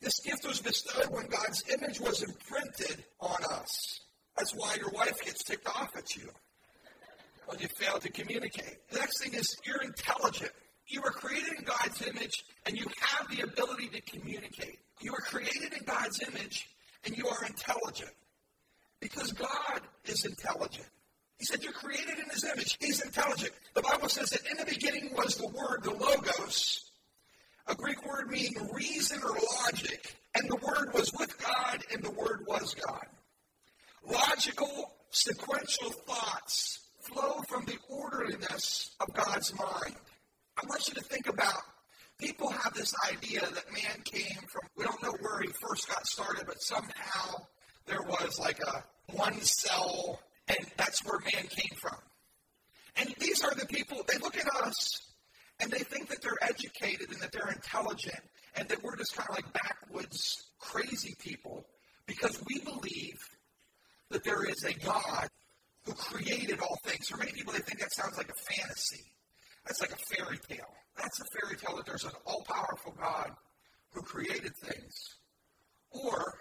This 0.00 0.20
gift 0.20 0.46
was 0.46 0.60
bestowed 0.60 1.10
when 1.10 1.26
God's 1.26 1.64
image 1.72 2.00
was 2.00 2.22
imprinted 2.22 3.04
on 3.20 3.38
us. 3.50 4.00
That's 4.36 4.52
why 4.54 4.76
your 4.76 4.90
wife 4.90 5.24
gets 5.24 5.42
ticked 5.42 5.66
off 5.66 5.96
at 5.96 6.14
you 6.14 6.28
when 7.46 7.58
you 7.58 7.68
fail 7.68 7.98
to 7.98 8.08
communicate. 8.10 8.76
The 8.90 9.00
next 9.00 9.22
thing 9.22 9.34
is 9.34 9.56
you're 9.66 9.82
intelligent. 9.82 10.52
You 10.86 11.02
were 11.02 11.10
created 11.10 11.54
in 11.58 11.64
God's 11.64 12.00
image 12.06 12.44
and 12.66 12.76
you 12.76 12.86
have 13.00 13.28
the 13.28 13.42
ability 13.42 13.88
to 13.88 14.00
communicate. 14.02 14.78
You 15.00 15.12
were 15.12 15.20
created 15.20 15.72
in 15.72 15.84
God's 15.84 16.22
image 16.22 16.68
and 17.04 17.16
you 17.16 17.26
are 17.26 17.44
intelligent 17.44 18.12
because 19.00 19.32
God 19.32 19.80
is 20.04 20.24
intelligent. 20.24 20.86
He 21.38 21.44
said, 21.44 21.62
You're 21.62 21.72
created 21.72 22.18
in 22.18 22.30
His 22.30 22.44
image. 22.44 22.76
He's 22.80 23.00
intelligent. 23.00 23.52
The 23.74 23.82
Bible 23.82 24.08
says 24.08 24.30
that 24.30 24.46
in 24.50 24.56
the 24.56 24.64
beginning 24.64 25.14
was 25.14 25.36
the 25.36 25.48
Word, 25.48 25.82
the 25.82 25.92
Logos, 25.92 26.90
a 27.66 27.74
Greek 27.74 28.04
word 28.06 28.30
meaning 28.30 28.68
reason 28.72 29.20
or 29.22 29.36
logic. 29.64 30.16
And 30.34 30.48
the 30.48 30.56
Word 30.56 30.92
was 30.94 31.12
with 31.18 31.36
God, 31.38 31.82
and 31.92 32.02
the 32.02 32.10
Word 32.10 32.44
was 32.46 32.74
God. 32.74 33.06
Logical, 34.04 34.92
sequential 35.10 35.90
thoughts 35.90 36.80
flow 37.00 37.40
from 37.48 37.64
the 37.64 37.76
orderliness 37.88 38.94
of 39.00 39.12
God's 39.14 39.52
mind. 39.58 39.96
I 40.56 40.66
want 40.66 40.88
you 40.88 40.94
to 40.94 41.00
think 41.00 41.28
about 41.28 41.62
people 42.18 42.50
have 42.50 42.74
this 42.74 42.94
idea 43.10 43.40
that 43.40 43.72
man 43.72 44.02
came 44.04 44.38
from, 44.48 44.62
we 44.76 44.84
don't 44.84 45.02
know 45.02 45.14
where 45.20 45.40
he 45.40 45.48
first 45.48 45.88
got 45.88 46.06
started, 46.06 46.44
but 46.46 46.60
somehow 46.60 47.34
there 47.86 48.02
was 48.02 48.38
like 48.38 48.60
a 48.60 48.84
one 49.12 49.40
cell, 49.40 50.20
and 50.48 50.58
that's 50.76 51.04
where 51.04 51.18
man 51.20 51.46
came 51.48 51.78
from. 51.80 51.98
And 52.96 53.14
these 53.18 53.44
are 53.44 53.54
the 53.54 53.66
people, 53.66 54.02
they 54.08 54.18
look 54.18 54.36
at 54.36 54.48
us 54.66 55.00
and 55.60 55.70
they 55.70 55.78
think 55.78 56.08
that 56.08 56.22
they're 56.22 56.38
educated 56.42 57.10
and 57.10 57.20
that 57.20 57.32
they're 57.32 57.50
intelligent 57.50 58.20
and 58.56 58.68
that 58.68 58.82
we're 58.82 58.96
just 58.96 59.16
kind 59.16 59.28
of 59.28 59.36
like 59.36 59.52
backwoods, 59.52 60.50
crazy 60.58 61.14
people 61.18 61.66
because 62.06 62.42
we 62.48 62.60
believe 62.60 63.18
that 64.10 64.24
there 64.24 64.48
is 64.48 64.64
a 64.64 64.72
God 64.84 65.28
who 65.84 65.92
created 65.92 66.60
all 66.60 66.76
things. 66.84 67.08
For 67.08 67.18
many 67.18 67.32
people, 67.32 67.52
they 67.52 67.60
think 67.60 67.80
that 67.80 67.92
sounds 67.92 68.16
like 68.16 68.30
a 68.30 68.52
fantasy. 68.52 69.04
That's 69.66 69.80
like 69.80 69.92
a 69.92 70.14
fairy 70.14 70.38
tale. 70.48 70.74
That's 70.96 71.20
a 71.20 71.24
fairy 71.38 71.56
tale 71.56 71.76
that 71.76 71.86
there's 71.86 72.04
an 72.04 72.12
all 72.26 72.42
powerful 72.48 72.94
God 72.98 73.30
who 73.92 74.02
created 74.02 74.52
things. 74.56 74.94
Or, 75.90 76.34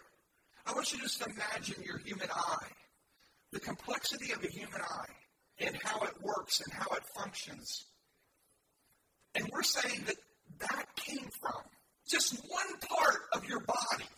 I 0.65 0.73
want 0.73 0.91
you 0.91 0.97
to 0.97 1.03
just 1.03 1.25
imagine 1.25 1.83
your 1.83 1.99
human 1.99 2.29
eye, 2.33 2.67
the 3.51 3.59
complexity 3.59 4.33
of 4.33 4.43
a 4.43 4.47
human 4.47 4.81
eye, 4.81 5.13
and 5.59 5.77
how 5.83 6.01
it 6.01 6.21
works 6.21 6.61
and 6.61 6.73
how 6.73 6.95
it 6.95 7.03
functions. 7.15 7.85
And 9.35 9.49
we're 9.51 9.63
saying 9.63 10.03
that 10.05 10.15
that 10.59 10.85
came 10.95 11.29
from 11.41 11.61
just 12.07 12.35
one 12.47 12.79
part 12.89 13.21
of 13.33 13.47
your 13.47 13.59
body 13.61 14.09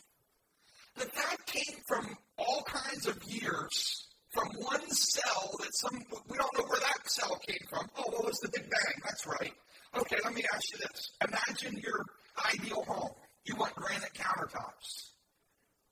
that 0.98 1.13
that 1.13 1.38
came 1.45 1.77
from 1.88 2.17
all 2.38 2.63
kinds 2.63 3.07
of 3.07 3.24
years, 3.24 4.07
from 4.29 4.48
one 4.59 4.89
cell 4.91 5.51
that 5.59 5.74
some, 5.75 5.98
we 6.29 6.38
don't 6.38 6.57
know 6.57 6.65
where 6.65 6.79
that 6.79 7.09
cell 7.09 7.39
came 7.48 7.67
from. 7.69 7.88
Oh, 7.98 8.03
well, 8.12 8.24
was 8.25 8.39
the 8.39 8.50
Big 8.50 8.69
Bang. 8.69 9.01
That's 9.03 9.25
right. 9.25 9.53
Okay, 9.98 10.17
let 10.24 10.33
me 10.33 10.43
ask 10.53 10.71
you 10.71 10.77
this. 10.77 11.12
Imagine 11.27 11.81
your 11.81 12.05
ideal 12.53 12.83
home. 12.83 13.12
You 13.45 13.55
want 13.55 13.74
granite 13.75 14.13
countertops. 14.13 15.09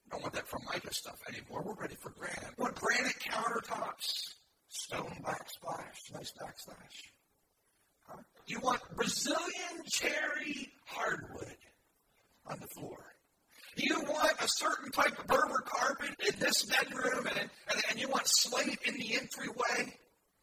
Don't 0.09 0.21
want 0.21 0.33
that 0.33 0.47
Formica 0.47 0.93
stuff 0.93 1.19
anymore. 1.27 1.63
We're 1.65 1.81
ready 1.81 1.95
for 1.95 2.11
granite. 2.11 2.57
Want 2.57 2.75
granite 2.75 3.19
countertops, 3.19 4.35
stone 4.69 5.17
backsplash, 5.23 6.13
nice 6.13 6.31
backsplash. 6.41 7.11
Huh? 8.03 8.21
You 8.45 8.59
want 8.61 8.81
Brazilian 8.95 9.83
cherry 9.85 10.71
hardwood 10.85 11.57
on 12.45 12.59
the 12.59 12.67
floor. 12.67 12.97
You 13.75 14.01
want 14.07 14.33
a 14.39 14.47
certain 14.47 14.91
type 14.91 15.19
of 15.19 15.27
Berber 15.27 15.63
carpet 15.65 16.09
in 16.27 16.39
this 16.39 16.65
bedroom, 16.65 17.27
and, 17.27 17.37
and, 17.37 17.83
and 17.91 17.99
you 17.99 18.07
want 18.07 18.23
slate 18.25 18.79
in 18.85 18.95
the 18.95 19.15
entryway. 19.15 19.93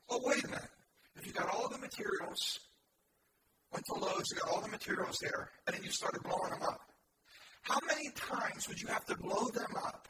Well, 0.09 0.21
wait 0.23 0.45
a 0.45 0.49
minute. 0.49 0.71
If 1.17 1.27
you 1.27 1.33
got 1.33 1.53
all 1.53 1.69
the 1.69 1.79
materials, 1.79 2.61
went 3.73 3.85
to 3.87 3.95
Lowe's, 3.95 4.25
you 4.31 4.41
got 4.41 4.51
all 4.51 4.61
the 4.61 4.69
materials 4.69 5.19
there, 5.21 5.51
and 5.67 5.75
then 5.75 5.83
you 5.83 5.91
started 5.91 6.23
blowing 6.23 6.51
them 6.51 6.63
up. 6.63 6.81
How 7.65 7.79
many 7.87 8.11
times 8.11 8.69
would 8.69 8.81
you 8.81 8.89
have 8.89 9.05
to 9.07 9.17
blow 9.17 9.49
them 9.49 9.75
up 9.77 10.07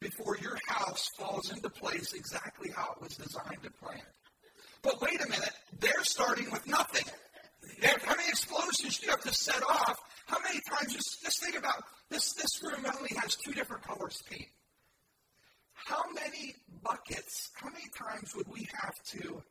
before 0.00 0.36
your 0.38 0.56
house 0.66 1.08
falls 1.18 1.52
into 1.52 1.68
place 1.68 2.14
exactly 2.14 2.70
how 2.74 2.94
it 2.96 3.02
was 3.02 3.16
designed 3.16 3.62
to 3.62 3.70
plan? 3.70 4.00
But 4.82 5.00
wait 5.00 5.20
a 5.20 5.28
minute, 5.28 5.52
they're 5.78 6.04
starting 6.04 6.50
with 6.50 6.66
nothing. 6.66 7.04
How 7.82 8.16
many 8.16 8.28
explosions 8.28 8.98
do 8.98 9.06
you 9.06 9.10
have 9.10 9.20
to 9.22 9.34
set 9.34 9.62
off? 9.62 9.98
How 10.26 10.38
many 10.40 10.60
times, 10.70 10.94
just, 10.94 11.22
just 11.22 11.42
think 11.42 11.56
about 11.58 11.84
this, 12.08 12.32
this 12.32 12.62
room 12.62 12.86
only 12.86 13.10
has 13.20 13.36
two 13.36 13.52
different 13.52 13.82
colors 13.82 14.20
of 14.20 14.30
paint. 14.30 14.48
How 15.74 16.02
many 16.14 16.54
buckets, 16.82 17.50
how 17.54 17.68
many 17.68 17.86
times 17.96 18.34
would 18.36 18.48
we 18.48 18.66
have 18.80 18.94
to 19.10 19.42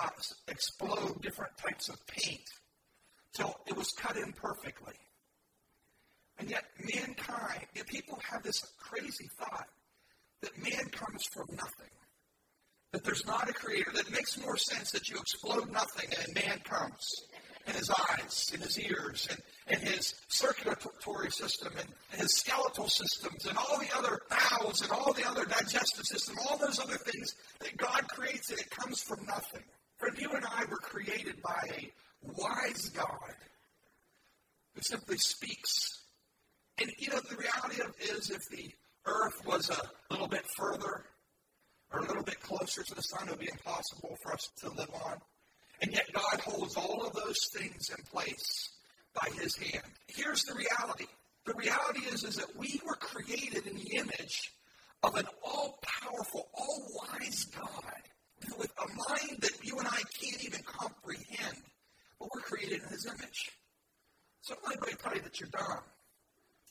uh, 0.00 0.08
explode 0.48 1.22
different 1.22 1.56
types 1.58 1.88
of 1.88 1.96
paint 2.06 2.48
till 3.34 3.54
it 3.66 3.76
was 3.76 3.92
cut 3.92 4.16
in 4.16 4.32
perfectly? 4.32 4.94
And 6.38 6.50
yet, 6.50 6.64
mankind, 6.94 7.66
people 7.86 8.18
have 8.30 8.42
this 8.42 8.64
crazy 8.78 9.28
thought 9.38 9.66
that 10.42 10.56
man 10.56 10.88
comes 10.92 11.24
from 11.32 11.46
nothing. 11.56 11.90
That 12.92 13.04
there's 13.04 13.26
not 13.26 13.50
a 13.50 13.52
creator, 13.52 13.90
that 13.94 14.10
makes 14.12 14.40
more 14.40 14.56
sense 14.56 14.92
that 14.92 15.08
you 15.08 15.16
explode 15.16 15.70
nothing 15.70 16.08
and 16.18 16.34
man 16.34 16.60
comes 16.60 17.26
in 17.66 17.74
his 17.74 17.90
eyes, 17.90 18.50
in 18.54 18.60
his 18.60 18.78
ears, 18.78 19.28
and, 19.30 19.38
and 19.66 19.88
his 19.88 20.14
circulatory 20.28 21.30
system, 21.30 21.72
and, 21.78 21.88
and 22.12 22.22
his 22.22 22.34
skeletal 22.36 22.88
systems, 22.88 23.44
and 23.46 23.58
all 23.58 23.78
the 23.78 23.98
other 23.98 24.20
bowels, 24.30 24.80
and 24.80 24.90
all 24.90 25.12
the 25.12 25.28
other 25.28 25.44
digestive 25.44 26.04
system, 26.04 26.36
all 26.48 26.56
those 26.56 26.80
other 26.80 26.96
things 26.96 27.34
that 27.60 27.76
God 27.76 28.08
creates, 28.08 28.50
and 28.50 28.58
it 28.58 28.70
comes 28.70 29.02
from 29.02 29.24
nothing. 29.26 29.62
Friend, 29.98 30.16
you 30.18 30.30
and 30.30 30.46
I 30.46 30.64
were 30.70 30.78
created 30.78 31.42
by 31.42 31.60
a 31.76 31.92
wise 32.22 32.88
God 32.90 33.34
who 34.74 34.80
simply 34.80 35.18
speaks. 35.18 35.97
And 36.80 36.92
you 36.98 37.10
know, 37.10 37.20
the 37.28 37.36
reality 37.36 37.82
of 37.82 37.94
is 38.00 38.30
if 38.30 38.42
the 38.50 38.70
earth 39.06 39.46
was 39.46 39.70
a 39.70 40.12
little 40.12 40.28
bit 40.28 40.44
further 40.56 41.04
or 41.92 42.00
a 42.00 42.06
little 42.06 42.22
bit 42.22 42.40
closer 42.40 42.82
to 42.82 42.94
the 42.94 43.02
sun, 43.02 43.28
it 43.28 43.30
would 43.30 43.40
be 43.40 43.48
impossible 43.50 44.16
for 44.22 44.32
us 44.32 44.48
to 44.60 44.70
live 44.70 44.90
on. 45.04 45.18
And 45.80 45.92
yet 45.92 46.06
God 46.12 46.40
holds 46.40 46.76
all 46.76 47.06
of 47.06 47.14
those 47.14 47.38
things 47.56 47.90
in 47.90 48.04
place 48.12 48.68
by 49.14 49.28
his 49.40 49.56
hand. 49.56 49.86
Here's 50.08 50.42
the 50.44 50.54
reality. 50.54 51.06
The 51.46 51.54
reality 51.54 52.00
is, 52.12 52.24
is 52.24 52.36
that 52.36 52.56
we 52.56 52.80
were 52.84 52.96
created 52.96 53.66
in 53.66 53.76
the 53.76 53.96
image 53.96 54.52
of 55.02 55.16
an 55.16 55.26
all-powerful, 55.42 56.48
all-wise 56.52 57.44
God 57.44 58.58
with 58.58 58.70
a 58.76 58.86
mind 58.88 59.40
that 59.40 59.64
you 59.64 59.78
and 59.78 59.88
I 59.88 60.02
can't 60.20 60.44
even 60.44 60.60
comprehend. 60.64 61.56
But 62.18 62.28
we're 62.34 62.42
created 62.42 62.82
in 62.82 62.88
his 62.88 63.06
image. 63.06 63.50
So 64.42 64.56
anybody 64.66 64.92
tell 65.00 65.14
you 65.14 65.22
that 65.22 65.40
you're 65.40 65.48
dumb. 65.50 65.82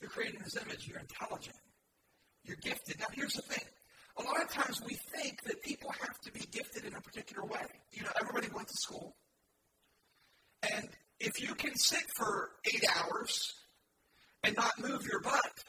You're 0.00 0.10
created 0.10 0.36
in 0.36 0.42
his 0.42 0.56
image. 0.56 0.86
You're 0.86 1.00
intelligent. 1.00 1.56
You're 2.44 2.56
gifted. 2.56 2.98
Now, 2.98 3.06
here's 3.12 3.34
the 3.34 3.42
thing. 3.42 3.64
A 4.18 4.22
lot 4.22 4.42
of 4.42 4.50
times 4.50 4.80
we 4.84 4.98
think 5.16 5.42
that 5.44 5.62
people 5.62 5.90
have 6.00 6.18
to 6.24 6.32
be 6.32 6.40
gifted 6.50 6.84
in 6.84 6.94
a 6.94 7.00
particular 7.00 7.46
way. 7.46 7.64
You 7.92 8.02
know, 8.02 8.10
everybody 8.20 8.48
went 8.54 8.68
to 8.68 8.76
school. 8.76 9.14
And 10.62 10.88
if 11.20 11.40
you 11.40 11.54
can 11.54 11.76
sit 11.76 12.04
for 12.16 12.50
eight 12.66 12.84
hours 12.96 13.54
and 14.42 14.56
not 14.56 14.72
move 14.80 15.06
your 15.10 15.20
butt 15.20 15.64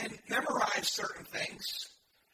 and 0.00 0.18
memorize 0.28 0.88
certain 0.88 1.24
things, 1.24 1.64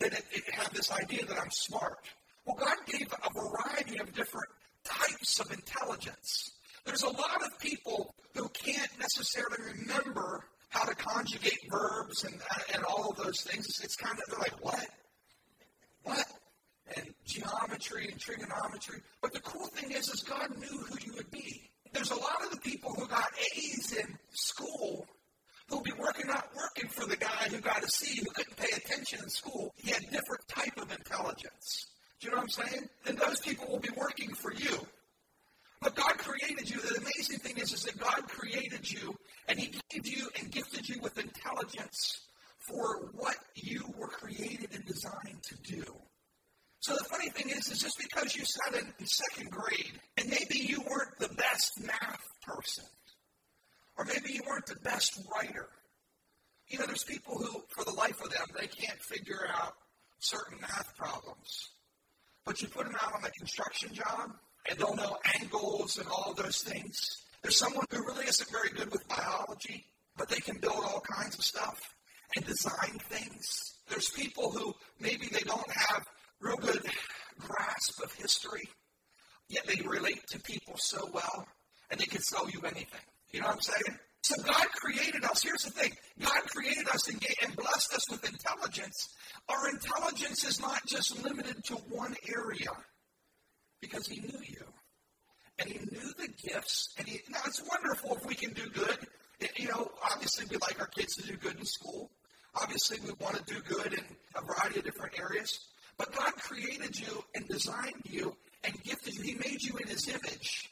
then 0.01 0.13
it, 0.13 0.25
it 0.33 0.55
have 0.55 0.73
this 0.73 0.91
idea 0.91 1.25
that 1.25 1.39
I'm 1.39 1.51
smart. 1.51 1.99
Well, 2.45 2.57
God 2.57 2.77
gave 2.87 3.13
a 3.13 3.31
variety 3.33 3.99
of 4.01 4.13
different 4.13 4.49
types 4.85 5.41
of 5.41 5.53
intelligence. 5.53 6.51
There's 6.85 7.03
a 7.03 7.11
lot 7.11 7.43
of 7.45 7.59
people 7.59 8.15
who 8.35 8.49
can't 8.49 8.91
necessarily 8.99 9.57
remember 9.73 10.45
how 10.69 10.85
to 10.85 10.95
conjugate 10.95 11.61
verbs 11.71 12.25
and, 12.25 12.35
and 12.75 12.85
all 12.85 13.11
of 13.11 13.17
those 13.17 13.41
things. 13.43 13.67
It's, 13.67 13.85
it's 13.85 13.97
kind 13.97 14.19
of 14.19 14.25
they're 14.29 14.39
like, 14.39 14.65
what? 14.65 14.87
What? 16.03 16.27
And 16.97 17.15
geometry 17.25 18.09
and 18.11 18.21
trigonometry. 18.21 19.01
But 19.23 19.33
the 19.33 19.41
cool 19.41 19.67
thing 19.69 19.93
is, 19.93 20.09
is 20.09 20.23
God 20.23 20.51
knew 20.59 20.79
who 20.79 20.97
you 21.05 21.15
would 21.17 21.31
be. 21.31 21.71
There's 21.93 22.11
a 22.11 22.17
lot 22.17 22.45
of 22.45 22.51
the 22.51 22.59
people 22.59 22.93
who 22.93 23.07
got 23.07 23.29
A's 23.57 23.93
in 23.93 24.19
school 24.33 25.07
who'll 25.69 25.83
be 25.83 25.93
working 25.99 26.29
out 26.31 26.49
working 26.55 26.91
for 26.91 27.07
the 27.07 27.17
guy 27.17 27.49
who 27.49 27.61
got 27.61 27.83
a 27.83 27.89
C 27.89 28.21
who 28.21 28.31
couldn't 28.31 28.57
pay 28.57 28.77
attention 28.77 29.21
in 29.23 29.29
school. 29.31 29.73
He 29.77 29.91
had 29.91 30.03
different 30.11 30.47
type 30.49 30.77
of 30.77 30.91
intelligence. 30.93 31.87
Do 32.21 32.27
you 32.27 32.31
know 32.33 32.39
what 32.39 32.45
I'm 32.45 32.67
saying? 32.67 32.89
And 33.07 33.17
those 33.17 33.41
people 33.41 33.69
will 33.71 33.81
be 33.81 33.91
working 33.97 34.35
for 34.35 34.53
you. 34.53 34.87
But 35.85 35.97
God 35.97 36.17
created 36.17 36.71
you. 36.71 36.81
The 36.81 36.97
amazing 36.97 37.39
thing 37.41 37.59
is, 37.59 37.75
is 37.75 37.83
that 37.83 37.99
God 38.01 38.27
created 38.27 38.91
you 38.91 39.15
and 39.49 39.59
He 39.59 39.71
gave 39.91 40.07
you 40.07 40.29
and 40.41 40.51
gifted 40.51 40.89
you 40.89 40.99
with 41.03 41.19
intelligence 41.19 42.23
for 42.59 43.11
what 43.13 43.37
you 43.55 43.85
were 43.99 44.09
created 44.09 44.71
and 44.73 44.83
designed 44.87 45.43
to 45.43 45.57
do. 45.63 45.85
So 46.81 46.95
the 46.95 47.05
funny 47.05 47.29
thing 47.29 47.51
is, 47.51 47.71
is 47.71 47.81
just 47.81 47.99
because 47.99 48.35
you 48.35 48.45
sat 48.47 48.81
in 48.81 49.07
second 49.07 49.51
grade 49.51 49.93
and 50.17 50.31
maybe 50.31 50.59
you 50.59 50.81
weren't 50.91 51.19
the 51.19 51.29
best 51.35 51.79
math 51.87 52.25
person, 52.47 52.85
or 53.99 54.07
maybe 54.07 54.33
you 54.33 54.41
weren't 54.49 54.67
the 54.67 54.81
best 54.83 55.21
writer. 55.35 55.69
You 56.69 56.79
know, 56.79 56.87
there's 56.87 57.05
people 57.05 57.37
who, 57.37 57.63
for 57.77 57.85
the 57.85 57.93
life 57.93 58.23
of 58.23 58.31
them, 58.31 58.47
they 58.59 58.69
can't 58.69 59.01
figure 59.03 59.47
out 59.55 59.75
certain 60.19 60.59
math 60.63 60.97
problems. 60.97 61.69
But 62.47 62.63
you 62.63 62.69
put 62.69 62.87
them 62.87 62.97
out 63.03 63.13
on 63.15 63.25
a 63.25 63.31
construction 63.31 63.93
job, 63.93 64.31
and 64.69 64.79
they'll 64.79 64.97
know 64.97 65.17
angles 65.41 65.99
and 65.99 66.09
all 66.09 66.35
those 66.35 66.63
things. 66.63 67.25
There's 67.43 67.59
someone 67.59 67.85
who 67.91 68.05
really 68.07 68.27
isn't 68.27 68.51
very 68.51 68.71
good 68.71 68.91
with 68.91 69.07
biology, 69.09 69.85
but 70.17 70.29
they 70.29 70.41
can 70.41 70.59
build 70.59 70.83
all 70.85 71.03
kinds 71.17 71.39
of 71.39 71.45
stuff 71.45 71.79
and 72.35 72.45
design 72.47 72.99
things. 73.11 73.75
There's 73.89 74.09
people 74.11 74.51
who 74.51 74.75
maybe 74.99 75.29
they 75.31 75.41
don't 75.41 75.71
have 75.71 76.07
real 76.41 76.57
good 76.57 76.83
grasp 77.39 78.03
of 78.03 78.13
history, 78.15 78.69
yet 79.49 79.67
they 79.67 79.87
relate 79.87 80.27
to 80.29 80.41
people 80.41 80.75
so 80.77 81.09
well, 81.13 81.47
and 81.91 82.01
they 82.01 82.07
can 82.07 82.23
sell 82.23 82.49
you 82.49 82.61
anything. 82.63 83.01
You 83.31 83.41
know 83.41 83.47
what 83.47 83.57
I'm 83.57 83.61
saying? 83.61 83.99
So 84.23 84.43
God 84.43 84.67
created 84.77 85.23
us. 85.25 85.43
Here's 85.43 85.65
the 85.65 85.71
thing 85.71 85.93
God 86.19 86.43
created 86.47 86.89
us 86.89 87.09
and, 87.09 87.23
and 87.43 87.55
blessed 87.57 87.93
us 87.93 88.11
with 88.11 88.27
intelligence. 88.27 89.15
Our 89.51 89.69
intelligence 89.69 90.45
is 90.45 90.61
not 90.63 90.81
just 90.87 91.23
limited 91.23 91.63
to 91.65 91.75
one 91.75 92.17
area 92.27 92.71
because 93.85 94.07
he 94.07 94.21
knew 94.21 94.41
you. 94.43 94.65
And 95.59 95.69
he 95.69 95.79
knew 95.79 96.13
the 96.17 96.29
gifts. 96.43 96.95
And 96.99 97.07
he, 97.07 97.21
now 97.29 97.41
it's 97.47 97.63
wonderful 97.69 98.17
if 98.17 98.27
we 98.27 98.35
can 98.35 98.53
do 98.55 98.69
good. 98.71 98.99
You 99.57 99.69
know, 99.69 99.91
obviously 100.11 100.47
we 100.51 100.57
like 100.57 100.81
our 100.81 100.87
kids 100.87 101.17
to 101.17 101.27
do 101.27 101.37
good 101.37 101.59
in 101.59 101.67
school. 101.67 102.11
Obviously 102.61 102.99
we 103.05 103.13
want 103.21 103.37
to 103.37 103.55
do 103.55 103.61
good 103.61 103.93
in 103.93 104.05
a 104.37 104.43
variety 104.43 104.79
of 104.79 104.85
different 104.85 105.19
areas. 105.21 105.59
But 105.99 106.17
God 106.17 106.33
created 106.37 106.99
you 106.99 107.23
and 107.35 107.47
designed 107.47 108.03
you 108.05 108.35
and 108.65 108.75
gifted 108.83 109.15
you. 109.15 109.23
He 109.23 109.35
made 109.35 109.63
you 109.63 109.77
in 109.77 109.89
his 109.89 110.09
image 110.09 110.71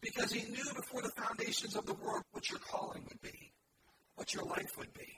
because 0.00 0.32
he 0.32 0.50
knew 0.50 0.64
before 0.76 1.02
the 1.02 1.12
foundations 1.20 1.76
of 1.76 1.86
the 1.86 1.94
world 1.94 2.22
what 2.30 2.48
your 2.50 2.60
calling 2.60 3.04
would 3.08 3.20
be, 3.20 3.52
what 4.14 4.32
your 4.32 4.44
life 4.44 4.78
would 4.78 4.92
be. 4.94 5.08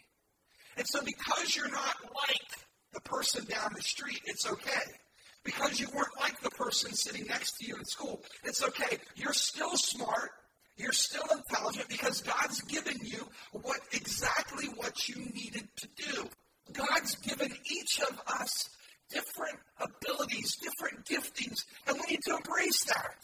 And 0.76 0.86
so 0.88 1.00
because 1.04 1.54
you're 1.54 1.70
not 1.70 1.96
like 2.02 2.66
the 2.92 3.00
person 3.00 3.44
down 3.44 3.72
the 3.74 3.82
street, 3.82 4.22
it's 4.24 4.50
okay 4.50 4.96
because 5.46 5.80
you 5.80 5.86
weren't 5.94 6.18
like 6.20 6.38
the 6.40 6.50
person 6.50 6.92
sitting 6.92 7.26
next 7.26 7.58
to 7.58 7.66
you 7.66 7.76
in 7.76 7.84
school. 7.84 8.20
It's 8.44 8.62
okay. 8.62 8.98
You're 9.14 9.32
still 9.32 9.76
smart. 9.76 10.30
You're 10.76 10.92
still 10.92 11.24
intelligent 11.32 11.88
because 11.88 12.20
God's 12.20 12.60
given 12.62 12.96
you 13.02 13.26
what 13.52 13.80
exactly 13.92 14.66
what 14.76 15.08
you 15.08 15.16
needed 15.32 15.66
to 15.76 15.88
do. 15.96 16.28
God's 16.72 17.14
given 17.16 17.50
each 17.70 18.00
of 18.00 18.20
us 18.40 18.68
different 19.08 19.58
abilities, 19.78 20.56
different 20.56 21.06
giftings, 21.06 21.64
and 21.86 21.96
we 21.96 22.14
need 22.14 22.20
to 22.26 22.36
embrace 22.36 22.84
that. 22.84 23.14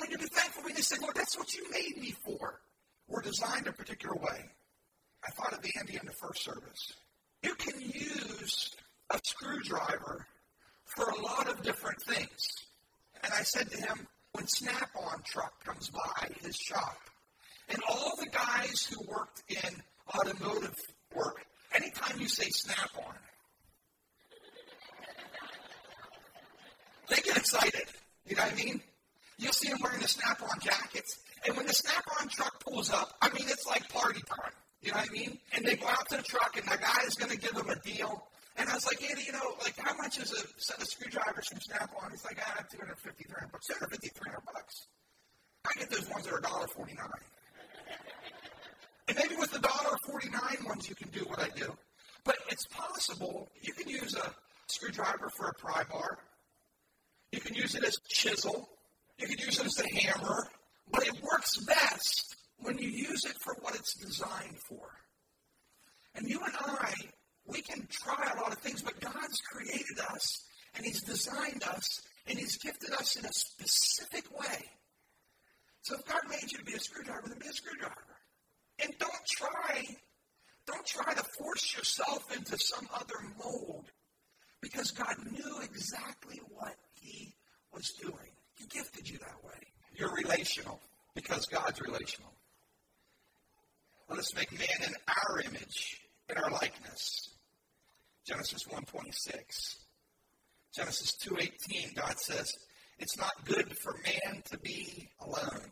We 0.00 0.06
need 0.06 0.14
to 0.14 0.18
be 0.20 0.26
thankful. 0.26 0.62
We 0.64 0.70
need 0.70 0.78
to 0.78 0.84
say, 0.84 0.96
Lord, 1.02 1.16
that's 1.16 1.36
what 1.36 1.52
you 1.54 1.64
made 1.70 2.00
me 2.00 2.14
for. 2.24 2.60
We're 3.08 3.22
designed 3.22 3.66
a 3.66 3.72
particular 3.72 4.14
way. 4.14 4.44
I 5.24 5.30
thought 5.32 5.52
of 5.52 5.64
Andy 5.78 5.98
in 6.00 6.06
the 6.06 6.12
first 6.12 6.44
service. 6.44 6.92
You 7.42 7.54
can 7.56 7.80
use 7.80 8.76
a 9.10 9.18
screwdriver 9.24 10.26
for 10.94 11.08
a 11.08 11.20
lot 11.20 11.48
of 11.48 11.62
different 11.62 12.00
things. 12.02 12.48
And 13.22 13.32
I 13.32 13.42
said 13.42 13.70
to 13.70 13.76
him, 13.76 14.06
when 14.32 14.46
Snap 14.46 14.90
on 14.96 15.22
truck 15.24 15.64
comes 15.64 15.90
by 15.90 16.28
his 16.42 16.56
shop, 16.56 16.98
and 17.68 17.78
all 17.88 18.12
the 18.20 18.26
guys 18.26 18.86
who 18.86 19.04
worked 19.10 19.42
in 19.48 19.82
automotive 20.14 20.74
work, 21.14 21.44
anytime 21.74 22.20
you 22.20 22.28
say 22.28 22.48
Snap 22.50 22.90
on, 22.98 23.14
they 27.08 27.16
get 27.16 27.36
excited. 27.36 27.86
You 28.26 28.36
know 28.36 28.42
what 28.42 28.52
I 28.52 28.56
mean? 28.56 28.80
You'll 29.38 29.52
see 29.52 29.68
them 29.68 29.78
wearing 29.82 30.00
the 30.00 30.08
Snap 30.08 30.42
on 30.42 30.58
jackets. 30.60 31.18
And 31.46 31.56
when 31.56 31.66
the 31.66 31.74
Snap 31.74 32.04
on 32.20 32.28
truck 32.28 32.64
pulls 32.64 32.90
up, 32.90 33.12
I 33.20 33.28
mean, 33.30 33.46
it's 33.48 33.66
like 33.66 33.88
party 33.88 34.20
time. 34.20 34.52
You 34.82 34.92
know 34.92 34.98
what 34.98 35.08
I 35.08 35.12
mean? 35.12 35.38
And 35.52 35.64
they 35.64 35.76
go 35.76 35.86
out 35.86 36.08
to 36.10 36.16
the 36.16 36.22
truck, 36.22 36.56
and 36.56 36.66
the 36.66 36.76
guy 36.76 37.02
is 37.06 37.14
going 37.14 37.30
to 37.30 37.38
give 37.38 37.54
them 37.54 37.68
a 37.68 37.76
deal. 37.76 38.28
And 38.58 38.68
I 38.68 38.74
was 38.74 38.86
like, 38.86 39.02
Andy, 39.08 39.22
you 39.24 39.32
know, 39.32 39.54
like 39.62 39.76
how 39.78 39.94
much 39.96 40.18
is 40.18 40.32
a 40.32 40.60
set 40.60 40.80
of 40.80 40.88
screwdrivers 40.88 41.48
from 41.48 41.60
Snap-on? 41.60 42.10
He's 42.10 42.24
like, 42.24 42.38
ah, 42.40 42.64
250, 42.70 43.24
300 43.24 43.52
bucks. 43.52 43.66
250, 43.66 44.08
300 44.08 44.40
bucks. 44.46 44.86
I 45.66 45.78
get 45.78 45.90
those 45.90 46.08
ones 46.08 46.24
that 46.24 46.32
are 46.32 46.40
$1.49. 46.40 46.96
And 49.08 49.18
maybe 49.18 49.36
with 49.36 49.52
the 49.52 49.58
$1.49 49.58 50.66
ones 50.66 50.88
you 50.88 50.94
can 50.94 51.08
do 51.10 51.20
what 51.20 51.38
I 51.38 51.48
do. 51.54 51.76
But 52.24 52.36
it's 52.48 52.66
possible 52.66 53.48
you 53.60 53.72
can 53.72 53.88
use 53.88 54.14
a 54.14 54.32
screwdriver 54.68 55.30
for 55.36 55.48
a 55.48 55.54
pry 55.54 55.84
bar. 55.90 56.18
You 57.32 57.40
can 57.40 57.54
use 57.54 57.74
it 57.74 57.84
as 57.84 57.96
a 57.96 58.08
chisel. 58.08 58.68
You 59.18 59.26
can 59.26 59.38
use 59.38 59.60
it 59.60 59.66
as 59.66 59.80
a 59.80 60.00
hammer. 60.00 60.48
But 60.90 61.06
it 61.06 61.22
works 61.22 61.58
best 61.58 62.36
when 62.58 62.78
you 62.78 62.88
use 62.88 63.24
it 63.24 63.36
for 63.42 63.54
what 63.60 63.74
it's 63.74 63.94
designed 63.94 64.58
for. 64.68 64.88
And 66.14 66.28
you 66.28 66.40
and 66.44 66.54
I 66.56 66.94
we 67.48 67.62
can 67.62 67.86
try 67.90 68.32
a 68.34 68.40
lot 68.40 68.52
of 68.52 68.58
things, 68.58 68.82
but 68.82 69.00
God's 69.00 69.40
created 69.40 69.98
us 70.10 70.44
and 70.74 70.84
He's 70.84 71.02
designed 71.02 71.62
us 71.64 72.02
and 72.26 72.38
He's 72.38 72.56
gifted 72.56 72.92
us 72.92 73.16
in 73.16 73.24
a 73.24 73.32
specific 73.32 74.30
way. 74.38 74.64
So 75.82 75.94
if 75.94 76.04
God 76.04 76.22
made 76.28 76.50
you 76.50 76.58
to 76.58 76.64
be 76.64 76.74
a 76.74 76.80
screwdriver, 76.80 77.28
then 77.28 77.38
be 77.38 77.46
a 77.46 77.52
screwdriver. 77.52 77.94
And 78.82 78.92
don't 78.98 79.26
try, 79.30 79.84
don't 80.66 80.84
try 80.84 81.14
to 81.14 81.22
force 81.38 81.76
yourself 81.76 82.36
into 82.36 82.58
some 82.58 82.88
other 82.92 83.14
mold 83.38 83.84
because 84.60 84.90
God 84.90 85.14
knew 85.30 85.60
exactly 85.62 86.40
what 86.50 86.74
He 87.00 87.34
was 87.72 87.92
doing. 88.00 88.32
He 88.56 88.66
gifted 88.66 89.08
you 89.08 89.18
that 89.18 89.44
way. 89.44 89.60
You're 89.94 90.14
relational 90.14 90.80
because 91.14 91.46
God's 91.46 91.80
relational. 91.80 92.32
Let 94.08 94.18
us 94.18 94.34
make 94.34 94.52
man 94.52 94.88
in 94.88 94.94
our 95.08 95.40
image, 95.40 96.00
in 96.28 96.36
our 96.36 96.50
likeness. 96.50 97.30
Genesis 98.26 98.64
1.26. 98.64 99.76
Genesis 100.74 101.16
2.18, 101.24 101.94
God 101.94 102.18
says, 102.18 102.52
it's 102.98 103.16
not 103.16 103.44
good 103.44 103.76
for 103.78 103.94
man 104.04 104.42
to 104.50 104.58
be 104.58 105.08
alone. 105.20 105.70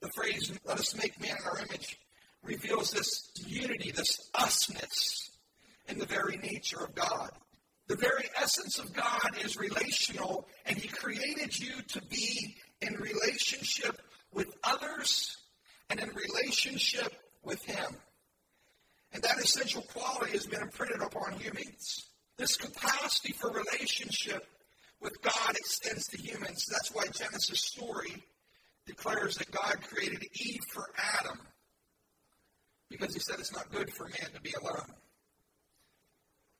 The 0.00 0.10
phrase, 0.14 0.52
let 0.64 0.78
us 0.78 0.96
make 0.96 1.20
man 1.20 1.36
in 1.38 1.46
our 1.46 1.58
image, 1.58 1.98
reveals 2.42 2.90
this 2.90 3.30
unity, 3.46 3.92
this 3.92 4.28
usness 4.34 5.30
in 5.88 5.98
the 5.98 6.06
very 6.06 6.36
nature 6.36 6.82
of 6.82 6.94
God. 6.94 7.30
The 7.86 7.96
very 7.96 8.28
essence 8.40 8.78
of 8.78 8.92
God 8.92 9.44
is 9.44 9.56
relational, 9.56 10.48
and 10.64 10.76
He 10.76 10.88
created 10.88 11.58
you 11.58 11.80
to 11.88 12.02
be 12.02 12.56
in 12.82 12.94
relationship 12.94 14.00
with 14.32 14.56
others 14.64 15.36
and 15.88 16.00
in 16.00 16.10
relationship 16.10 17.14
with 17.44 17.64
Him. 17.64 17.96
And 19.12 19.22
that 19.22 19.38
essential 19.38 19.82
quality 19.82 20.32
has 20.32 20.46
been 20.46 20.62
imprinted 20.62 21.00
upon 21.00 21.38
humans. 21.38 22.10
This 22.36 22.56
capacity 22.56 23.32
for 23.32 23.50
relationship 23.50 24.44
with 25.00 25.20
God 25.22 25.50
extends 25.56 26.06
to 26.08 26.18
humans. 26.18 26.66
That's 26.70 26.92
why 26.92 27.04
Genesis 27.06 27.60
story 27.60 28.24
declares 28.86 29.36
that 29.36 29.50
God 29.50 29.78
created 29.82 30.24
Eve 30.34 30.60
for 30.72 30.84
Adam 31.18 31.38
because 32.90 33.14
he 33.14 33.20
said 33.20 33.38
it's 33.38 33.52
not 33.52 33.70
good 33.72 33.92
for 33.92 34.04
man 34.04 34.30
to 34.34 34.40
be 34.40 34.54
alone. 34.60 34.94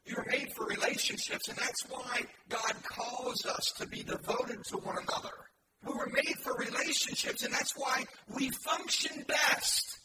You 0.07 0.17
were 0.17 0.27
made 0.31 0.53
for 0.53 0.67
relationships, 0.67 1.49
and 1.49 1.59
that's 1.59 1.85
why 1.89 2.23
God 2.49 2.75
calls 2.85 3.45
us 3.45 3.73
to 3.79 3.87
be 3.87 4.03
devoted 4.03 4.63
to 4.69 4.77
one 4.79 4.97
another. 4.97 5.35
We 5.85 5.93
were 5.93 6.11
made 6.13 6.37
for 6.43 6.55
relationships, 6.55 7.45
and 7.45 7.53
that's 7.53 7.73
why 7.77 8.05
we 8.35 8.51
function 8.51 9.25
best. 9.27 9.99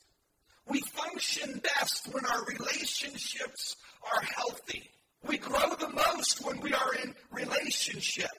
We 0.67 0.81
function 0.81 1.61
best 1.63 2.13
when 2.13 2.25
our 2.25 2.45
relationships 2.45 3.75
are 4.15 4.21
healthy. 4.35 4.89
We 5.27 5.37
grow 5.37 5.75
the 5.79 5.89
most 5.89 6.45
when 6.45 6.59
we 6.61 6.73
are 6.73 6.93
in 7.03 7.13
relationship. 7.31 8.31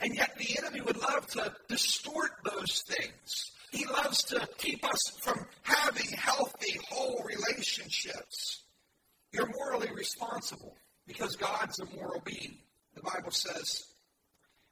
And 0.00 0.14
yet 0.14 0.36
the 0.36 0.58
enemy 0.58 0.80
would 0.80 0.96
love 0.96 1.26
to 1.28 1.54
distort 1.68 2.32
those 2.44 2.82
things. 2.82 3.52
He 3.70 3.86
loves 3.86 4.22
to 4.24 4.46
keep 4.58 4.84
us 4.84 5.10
from 5.20 5.46
having 5.62 6.10
healthy, 6.16 6.78
whole 6.90 7.24
relationships. 7.24 8.62
You're 9.32 9.50
morally 9.56 9.90
responsible 9.94 10.76
because 11.06 11.36
God's 11.36 11.80
a 11.80 11.86
moral 11.96 12.22
being. 12.24 12.58
The 12.94 13.02
Bible 13.02 13.32
says, 13.32 13.84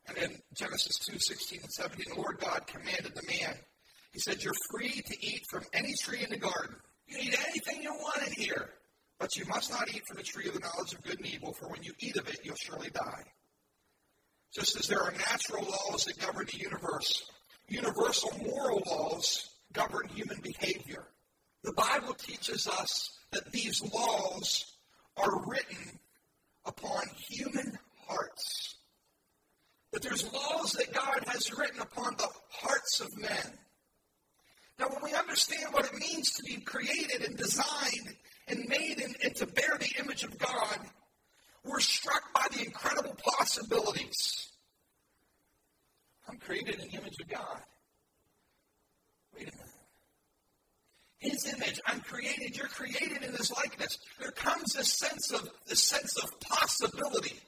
and 0.07 0.17
in 0.19 0.39
Genesis 0.55 0.99
2 1.07 1.19
16 1.19 1.61
and 1.63 1.73
17, 1.73 2.15
the 2.15 2.21
Lord 2.21 2.39
God 2.39 2.67
commanded 2.67 3.15
the 3.15 3.27
man, 3.27 3.57
He 4.13 4.21
said, 4.21 4.43
You're 4.43 4.53
free 4.71 5.01
to 5.01 5.27
eat 5.27 5.43
from 5.51 5.65
any 5.73 5.95
tree 6.03 6.23
in 6.23 6.31
the 6.31 6.37
garden. 6.37 6.77
You 7.07 7.17
can 7.17 7.27
eat 7.27 7.39
anything 7.49 7.83
you 7.83 7.93
want 7.93 8.27
in 8.27 8.33
here, 8.33 8.71
but 9.19 9.37
you 9.37 9.45
must 9.47 9.71
not 9.71 9.89
eat 9.95 10.07
from 10.07 10.17
the 10.17 10.23
tree 10.23 10.47
of 10.49 10.55
the 10.55 10.61
knowledge 10.61 10.93
of 10.93 11.03
good 11.03 11.19
and 11.19 11.27
evil, 11.27 11.53
for 11.53 11.69
when 11.69 11.83
you 11.83 11.93
eat 11.99 12.17
of 12.17 12.29
it, 12.29 12.41
you'll 12.45 12.57
surely 12.57 12.91
die. 12.91 13.25
Just 14.55 14.77
as 14.79 14.87
there 14.87 15.03
are 15.03 15.13
natural 15.13 15.65
laws 15.65 16.05
that 16.05 16.19
govern 16.19 16.47
the 16.51 16.59
universe, 16.59 17.31
universal 17.69 18.31
moral 18.45 18.83
laws 18.87 19.49
govern 19.73 20.09
human 20.09 20.39
behavior. 20.43 21.07
The 21.65 21.73
Bible 21.73 22.15
teaches 22.15 22.67
us 22.69 23.19
that 23.31 23.51
these 23.53 23.83
laws 23.93 24.77
are 25.17 25.47
written 25.47 25.99
upon 26.67 27.03
human 27.29 27.79
hearts. 28.07 28.77
That 29.93 30.03
there's 30.03 30.31
laws 30.33 30.73
that 30.73 30.93
God 30.93 31.25
has 31.29 31.57
written 31.57 31.81
upon 31.81 32.17
the 32.17 32.29
hearts 32.51 33.01
of 33.01 33.17
men. 33.19 33.59
Now, 34.79 34.89
when 34.89 35.03
we 35.03 35.15
understand 35.15 35.73
what 35.73 35.87
it 35.87 35.95
means 35.95 36.33
to 36.33 36.43
be 36.43 36.61
created 36.61 37.23
and 37.23 37.37
designed 37.37 38.17
and 38.49 38.69
made 38.69 39.01
in, 39.01 39.15
and 39.23 39.35
to 39.37 39.47
bear 39.47 39.77
the 39.79 39.93
image 40.03 40.25
of 40.25 40.37
God, 40.39 40.79
we're 41.65 41.81
struck 41.81 42.33
by 42.35 42.47
the 42.53 42.65
incredible 42.65 43.15
possibilities. 43.25 44.51
I'm 46.29 46.39
created 46.39 46.81
in 46.81 46.89
the 46.89 46.95
image 46.95 47.17
of 47.21 47.29
God. 47.29 47.61
Wait 49.35 49.49
a 49.49 49.53
minute. 49.53 49.69
His 51.19 51.55
image, 51.55 51.81
I'm 51.87 52.01
created, 52.01 52.57
you're 52.57 52.67
created 52.67 53.23
in 53.23 53.33
his 53.33 53.53
likeness. 53.53 53.99
There 54.21 54.33
comes 54.33 54.75
a 54.75 54.85
sense 54.85 55.31
of 55.31 55.49
the 55.69 55.77
sense 55.77 56.17
of 56.17 56.41
possibility 56.41 57.39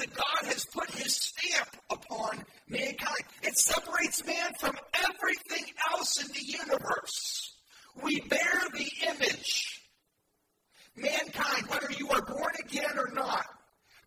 that 0.00 0.14
God 0.14 0.52
has 0.52 0.66
put 0.66 0.90
his 0.90 1.14
stamp 1.14 1.76
upon 1.90 2.44
mankind. 2.68 3.24
It 3.42 3.56
separates 3.56 4.26
man 4.26 4.52
from 4.58 4.76
everything 4.94 5.72
else 5.92 6.22
in 6.22 6.28
the 6.32 6.44
universe. 6.44 7.54
We 8.02 8.20
bear 8.20 8.62
the 8.72 8.90
image 9.08 9.80
Mankind, 10.96 11.66
whether 11.68 11.90
you 11.98 12.08
are 12.10 12.22
born 12.22 12.52
again 12.64 12.98
or 12.98 13.10
not, 13.12 13.46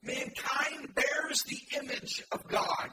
mankind 0.03 0.93
bears 0.93 1.43
the 1.43 1.59
image 1.77 2.23
of 2.31 2.47
God. 2.47 2.89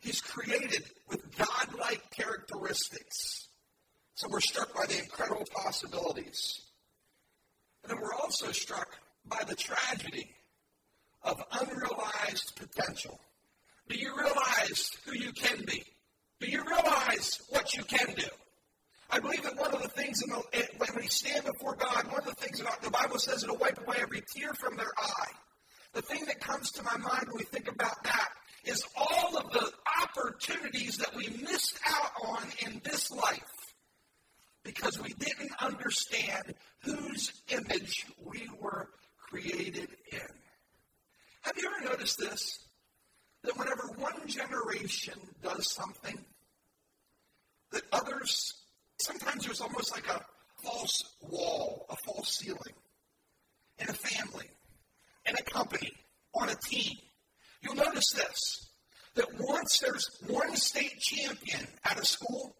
He's 0.00 0.20
created 0.20 0.84
with 1.08 1.36
godlike 1.36 2.02
characteristics. 2.12 3.48
So 4.14 4.28
we're 4.30 4.40
struck 4.40 4.74
by 4.74 4.86
the 4.86 4.98
incredible 4.98 5.44
possibilities. 5.52 6.60
And 7.82 7.90
then 7.90 8.00
we're 8.00 8.14
also 8.14 8.52
struck 8.52 8.88
by 9.24 9.42
the 9.46 9.56
tragedy 9.56 10.30
of 11.26 11.42
unrealized 11.60 12.52
potential. 12.56 13.20
Do 13.88 13.98
you 13.98 14.16
realize 14.16 14.90
who 15.04 15.14
you 15.14 15.32
can 15.32 15.64
be? 15.66 15.82
Do 16.40 16.48
you 16.48 16.64
realize 16.64 17.40
what 17.50 17.74
you 17.74 17.84
can 17.84 18.14
do? 18.14 18.28
I 19.10 19.20
believe 19.20 19.42
that 19.42 19.56
one 19.56 19.72
of 19.72 19.82
the 19.82 19.88
things 19.88 20.18
the, 20.18 20.42
when 20.78 20.88
we 20.96 21.06
stand 21.06 21.44
before 21.44 21.76
God, 21.76 22.06
one 22.08 22.20
of 22.20 22.26
the 22.26 22.34
things 22.34 22.60
about 22.60 22.82
the 22.82 22.90
Bible 22.90 23.18
says 23.18 23.44
it'll 23.44 23.56
wipe 23.56 23.78
away 23.78 23.96
every 24.00 24.22
tear 24.34 24.52
from 24.54 24.76
their 24.76 24.90
eye. 24.96 25.32
The 25.92 26.02
thing 26.02 26.24
that 26.26 26.40
comes 26.40 26.72
to 26.72 26.82
my 26.82 26.96
mind 26.96 27.26
when 27.28 27.38
we 27.38 27.44
think 27.44 27.70
about 27.70 28.02
that 28.04 28.28
is 28.64 28.84
all 28.96 29.36
of 29.38 29.52
the 29.52 29.70
opportunities 30.02 30.98
that 30.98 31.14
we 31.14 31.28
missed 31.42 31.78
out 31.88 32.10
on 32.24 32.42
in 32.66 32.80
this 32.84 33.10
life 33.12 33.42
because 34.64 35.00
we 35.00 35.14
didn't 35.14 35.52
understand 35.60 36.54
whose 36.82 37.32
image 37.48 38.06
we 38.24 38.48
were 38.60 38.88
created 39.30 39.88
in. 40.10 40.45
Have 41.46 41.56
you 41.56 41.70
ever 41.74 41.90
noticed 41.90 42.18
this? 42.18 42.58
That 43.44 43.56
whenever 43.56 43.86
one 43.96 44.26
generation 44.26 45.14
does 45.42 45.72
something, 45.72 46.18
that 47.72 47.82
others 47.92 48.52
Sometimes 48.98 49.44
there's 49.44 49.60
almost 49.60 49.92
like 49.92 50.08
a 50.08 50.24
false 50.62 51.16
wall, 51.20 51.86
a 51.90 51.96
false 51.96 52.38
ceiling 52.38 52.74
in 53.78 53.88
a 53.88 53.92
family, 53.92 54.46
in 55.26 55.34
a 55.38 55.42
company, 55.42 55.92
on 56.34 56.48
a 56.48 56.54
team. 56.54 56.96
You'll 57.60 57.74
notice 57.74 58.12
this 58.14 58.70
that 59.14 59.28
once 59.38 59.78
there's 59.78 60.10
one 60.26 60.54
state 60.56 60.98
champion 60.98 61.66
at 61.84 61.98
a 61.98 62.04
school, 62.04 62.54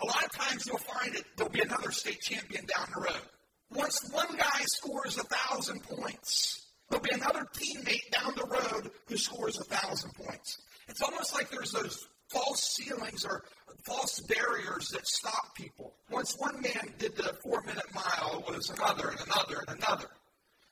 a 0.00 0.06
lot 0.06 0.24
of 0.24 0.32
times 0.32 0.66
you'll 0.66 0.78
find 0.78 1.14
that 1.14 1.24
there'll 1.36 1.52
be 1.52 1.60
another 1.60 1.90
state 1.90 2.20
champion 2.20 2.66
down 2.66 2.86
the 2.94 3.00
road. 3.00 3.22
Once 3.70 4.10
one 4.12 4.36
guy 4.36 4.60
scores 4.64 5.16
a 5.16 5.22
thousand 5.24 5.82
points, 5.84 6.61
there'll 6.92 7.02
be 7.02 7.14
another 7.14 7.46
teammate 7.54 8.10
down 8.10 8.34
the 8.36 8.44
road 8.44 8.90
who 9.08 9.16
scores 9.16 9.58
a 9.58 9.64
thousand 9.64 10.12
points. 10.14 10.58
It's 10.88 11.00
almost 11.00 11.34
like 11.34 11.50
there's 11.50 11.72
those 11.72 12.06
false 12.28 12.76
ceilings 12.76 13.24
or 13.24 13.44
false 13.86 14.20
barriers 14.20 14.90
that 14.90 15.06
stop 15.06 15.54
people. 15.54 15.94
Once 16.10 16.36
one 16.38 16.60
man 16.60 16.92
did 16.98 17.16
the 17.16 17.34
four 17.42 17.62
minute 17.62 17.86
mile, 17.94 18.44
it 18.46 18.54
was 18.54 18.68
another 18.70 19.08
and 19.08 19.20
another 19.20 19.64
and 19.66 19.78
another. 19.78 20.08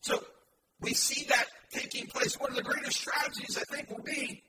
So 0.03 0.23
we 0.81 0.93
see 0.93 1.25
that 1.29 1.47
taking 1.71 2.07
place. 2.07 2.39
One 2.39 2.51
of 2.51 2.57
the 2.57 2.63
greatest 2.63 3.01
strategies 3.01 3.57
I 3.57 3.75
think, 3.75 3.91
will 3.91 4.05
be 4.05 4.43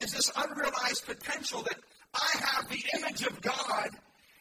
is 0.00 0.12
this 0.12 0.32
unrealized 0.36 1.06
potential 1.06 1.62
that 1.62 1.78
I 2.14 2.38
have 2.44 2.68
the 2.68 2.82
image 2.98 3.22
of 3.22 3.40
God 3.40 3.90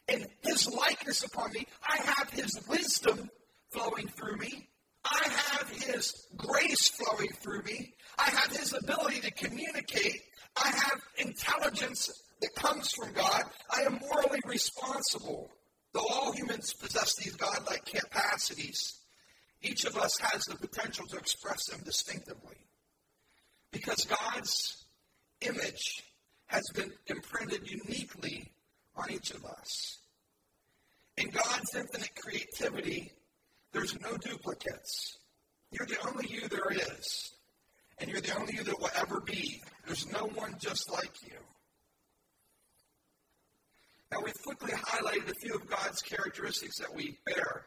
and 0.08 0.26
His 0.42 0.68
likeness 0.72 1.24
upon 1.24 1.52
me. 1.52 1.68
I 1.88 1.98
have 1.98 2.32
His 2.32 2.60
wisdom 2.68 3.30
flowing 3.72 4.08
through 4.08 4.38
me. 4.38 4.68
I 5.10 5.30
have 5.30 5.70
His 5.70 6.28
grace 6.36 6.90
flowing 6.90 7.30
through 7.42 7.64
me. 7.64 7.94
I 8.18 8.30
have 8.30 8.56
His 8.56 8.74
ability 8.74 9.22
to 9.22 9.32
communicate. 9.32 10.22
I 10.56 10.68
have 10.70 11.02
intelligence 11.18 12.12
that 12.42 12.56
comes 12.56 12.92
from 12.92 13.14
God. 13.14 13.44
I 13.70 13.82
am 13.82 14.00
morally 14.10 14.40
responsible. 14.46 15.50
Though 15.94 16.06
all 16.12 16.32
humans 16.32 16.74
possess 16.74 17.16
these 17.16 17.36
godlike 17.36 17.86
capacities, 17.86 19.00
each 19.62 19.86
of 19.86 19.98
us 19.98 20.18
has 20.20 20.46
the 20.46 20.56
potential 20.56 21.06
to 21.08 21.18
express 21.18 21.66
them 21.68 21.82
distinctively. 21.84 22.58
Because 23.72 24.06
God's 24.06 24.86
image 25.42 26.04
has 26.48 26.64
been 26.74 26.92
imprinted 27.08 27.70
uniquely 27.70 28.52
on 28.96 29.12
each 29.12 29.32
of 29.32 29.44
us. 29.46 29.98
In 31.18 31.30
God's 31.30 31.76
infinite 31.76 32.12
creativity, 32.16 33.12
there's 33.74 34.00
no 34.02 34.18
duplicates. 34.18 35.18
You're 35.72 35.88
the 35.88 36.08
only 36.08 36.28
you 36.28 36.48
there 36.48 36.72
is. 36.72 37.32
And 38.00 38.10
you're 38.10 38.22
the 38.22 38.38
only 38.38 38.56
you 38.56 38.64
that 38.64 38.80
will 38.80 38.90
ever 38.96 39.20
be. 39.22 39.62
There's 39.86 40.12
no 40.12 40.26
one 40.36 40.56
just 40.60 40.92
like 40.92 41.12
you. 41.24 41.38
Now, 44.12 44.20
we've 44.24 44.42
quickly 44.44 44.72
highlighted 44.72 45.30
a 45.30 45.36
few 45.42 45.56
of 45.56 45.70
God's 45.70 46.02
characteristics 46.02 46.78
that 46.78 46.96
we 46.96 47.18
bear, 47.26 47.66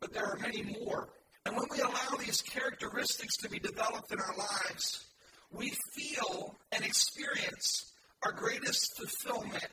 but 0.00 0.14
there 0.14 0.24
are 0.24 0.38
many 0.38 0.62
more. 0.62 1.08
And 1.44 1.54
when 1.54 1.66
we 1.70 1.80
allow 1.80 2.16
these 2.18 2.40
characteristics 2.40 3.36
to 3.38 3.50
be 3.50 3.58
developed 3.58 4.10
in 4.10 4.18
our 4.18 4.36
lives, 4.36 5.04
we 5.50 5.72
feel 5.92 6.56
and 6.72 6.82
experience 6.84 7.92
our 8.24 8.32
greatest 8.32 8.96
fulfillment 8.96 9.68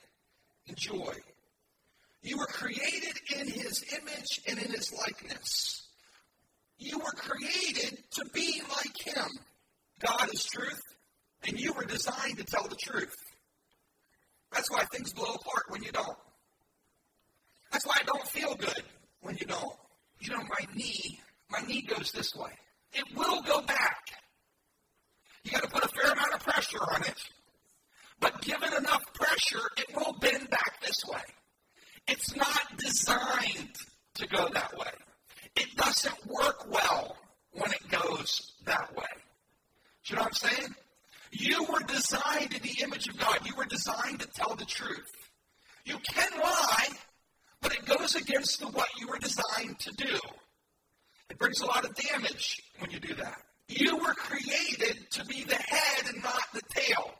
and 0.67 0.75
joy. 0.75 1.13
You 2.21 2.37
were 2.37 2.47
created 2.47 3.17
in 3.35 3.47
His 3.47 3.83
image 3.93 4.41
and 4.47 4.59
in 4.59 4.71
His 4.71 4.93
likeness. 4.93 5.87
You 6.77 6.97
were 6.97 7.13
created 7.15 7.97
to 8.11 8.25
be 8.33 8.61
like 8.69 9.15
Him. 9.15 9.29
God 9.99 10.29
is 10.33 10.43
truth, 10.43 10.81
and 11.47 11.59
you 11.59 11.73
were 11.73 11.85
designed 11.85 12.37
to 12.37 12.43
tell 12.43 12.67
the 12.67 12.75
truth. 12.75 13.15
That's 14.51 14.69
why 14.69 14.83
things 14.91 15.13
blow 15.13 15.33
apart 15.33 15.63
when 15.69 15.83
you 15.83 15.91
don't. 15.91 16.17
That's 17.71 17.85
why 17.85 17.95
I 17.99 18.03
don't 18.03 18.27
feel 18.27 18.55
good 18.55 18.83
when 19.21 19.37
you 19.37 19.45
don't. 19.45 19.75
You 20.19 20.35
know, 20.35 20.41
my 20.43 20.73
knee, 20.75 21.19
my 21.49 21.61
knee 21.61 21.81
goes 21.81 22.11
this 22.11 22.35
way. 22.35 22.51
It 22.93 23.05
will 23.15 23.41
go 23.43 23.61
back. 23.61 23.97
You 25.43 25.51
got 25.51 25.63
to 25.63 25.69
put 25.69 25.83
a 25.83 25.87
fair 25.87 26.11
amount 26.11 26.33
of 26.33 26.41
pressure 26.41 26.83
on 26.93 27.03
it. 27.03 27.17
But 28.19 28.41
given 28.41 28.73
enough 28.73 29.01
pressure, 29.13 29.67
it 29.77 29.95
will 29.95 30.13
bend 30.19 30.49
back 30.49 30.81
this 30.81 31.03
way. 31.07 31.21
It's 32.07 32.35
not 32.35 32.77
designed 32.77 33.75
to 34.15 34.27
go 34.27 34.47
that 34.53 34.77
way. 34.77 34.91
It 35.55 35.75
doesn't 35.75 36.27
work 36.27 36.69
well 36.69 37.15
when 37.53 37.71
it 37.71 37.89
goes 37.89 38.53
that 38.65 38.95
way. 38.95 39.03
Do 40.05 40.13
you 40.13 40.15
know 40.15 40.23
what 40.23 40.43
I'm 40.43 40.49
saying? 40.49 40.75
You 41.31 41.63
were 41.65 41.79
designed 41.79 42.53
in 42.53 42.61
the 42.61 42.83
image 42.83 43.07
of 43.07 43.17
God. 43.17 43.39
You 43.45 43.55
were 43.55 43.65
designed 43.65 44.19
to 44.19 44.27
tell 44.27 44.55
the 44.55 44.65
truth. 44.65 45.11
You 45.85 45.97
can 45.99 46.39
lie, 46.39 46.89
but 47.61 47.73
it 47.73 47.85
goes 47.85 48.15
against 48.15 48.59
the, 48.59 48.67
what 48.67 48.89
you 48.99 49.07
were 49.07 49.19
designed 49.19 49.79
to 49.79 49.91
do. 49.91 50.19
It 51.29 51.37
brings 51.37 51.61
a 51.61 51.65
lot 51.65 51.85
of 51.85 51.95
damage 51.95 52.61
when 52.79 52.91
you 52.91 52.99
do 52.99 53.15
that. 53.15 53.37
You 53.67 53.97
were 53.97 54.13
created 54.13 55.09
to 55.11 55.25
be 55.25 55.43
the 55.43 55.55
head 55.55 56.13
and 56.13 56.21
not 56.21 56.43
the 56.53 56.61
tail. 56.75 57.11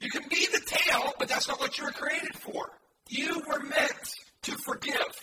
You 0.00 0.10
can 0.10 0.28
be 0.28 0.46
the 0.46 0.60
tail, 0.64 1.12
but 1.18 1.28
that's 1.28 1.48
not 1.48 1.58
what 1.58 1.76
you 1.78 1.84
were 1.84 1.90
created 1.90 2.36
for. 2.36 2.70
You 3.08 3.42
were 3.48 3.60
meant 3.60 4.14
to 4.42 4.52
forgive. 4.64 5.14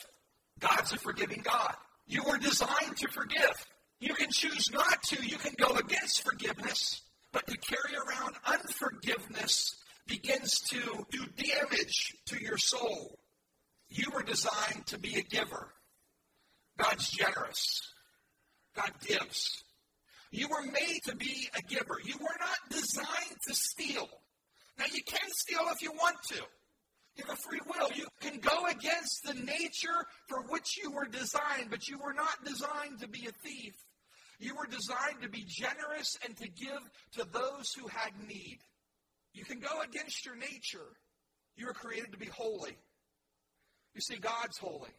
God's 0.59 0.91
a 0.93 0.97
forgiving 1.13 1.43
God. 1.43 1.75
You 2.07 2.23
were 2.23 2.37
designed 2.37 2.97
to 2.97 3.07
forgive. 3.09 3.65
You 3.99 4.13
can 4.13 4.29
choose 4.31 4.71
not 4.71 5.01
to. 5.03 5.25
You 5.25 5.37
can 5.37 5.53
go 5.57 5.75
against 5.75 6.23
forgiveness. 6.23 7.01
But 7.31 7.47
to 7.47 7.57
carry 7.57 7.95
around 7.95 8.35
unforgiveness 8.45 9.75
begins 10.07 10.59
to 10.69 11.05
do 11.09 11.25
damage 11.37 12.13
to 12.27 12.41
your 12.41 12.57
soul. 12.57 13.17
You 13.89 14.11
were 14.13 14.23
designed 14.23 14.85
to 14.87 14.99
be 14.99 15.15
a 15.15 15.21
giver. 15.21 15.73
God's 16.77 17.09
generous. 17.09 17.81
God 18.75 18.91
gives. 19.05 19.63
You 20.31 20.47
were 20.47 20.63
made 20.63 21.01
to 21.05 21.15
be 21.15 21.47
a 21.55 21.61
giver. 21.61 21.97
You 22.03 22.15
were 22.19 22.37
not 22.39 22.57
designed 22.69 23.37
to 23.47 23.53
steal. 23.53 24.09
Now, 24.79 24.85
you 24.91 25.03
can 25.03 25.29
steal 25.29 25.61
if 25.71 25.81
you 25.81 25.91
want 25.91 26.17
to. 26.29 26.41
You 27.15 27.25
have 27.27 27.37
a 27.37 27.41
free 27.41 27.59
will. 27.65 27.89
You 27.95 28.07
can 28.21 28.39
go 28.39 28.65
against 28.65 29.23
the 29.23 29.35
nature 29.35 30.05
for 30.27 30.41
which 30.49 30.77
you 30.81 30.91
were 30.91 31.05
designed, 31.05 31.69
but 31.69 31.87
you 31.87 31.99
were 31.99 32.13
not 32.13 32.43
designed 32.43 33.01
to 33.01 33.07
be 33.07 33.27
a 33.27 33.47
thief. 33.47 33.73
You 34.39 34.55
were 34.55 34.65
designed 34.65 35.21
to 35.21 35.29
be 35.29 35.45
generous 35.47 36.17
and 36.25 36.35
to 36.37 36.47
give 36.49 36.81
to 37.13 37.25
those 37.31 37.71
who 37.73 37.87
had 37.87 38.11
need. 38.27 38.59
You 39.33 39.45
can 39.45 39.59
go 39.59 39.81
against 39.81 40.25
your 40.25 40.35
nature. 40.35 40.97
You 41.55 41.67
were 41.67 41.73
created 41.73 42.11
to 42.13 42.17
be 42.17 42.27
holy. 42.27 42.77
You 43.93 44.01
see, 44.01 44.17
God's 44.17 44.57
holy. 44.57 44.89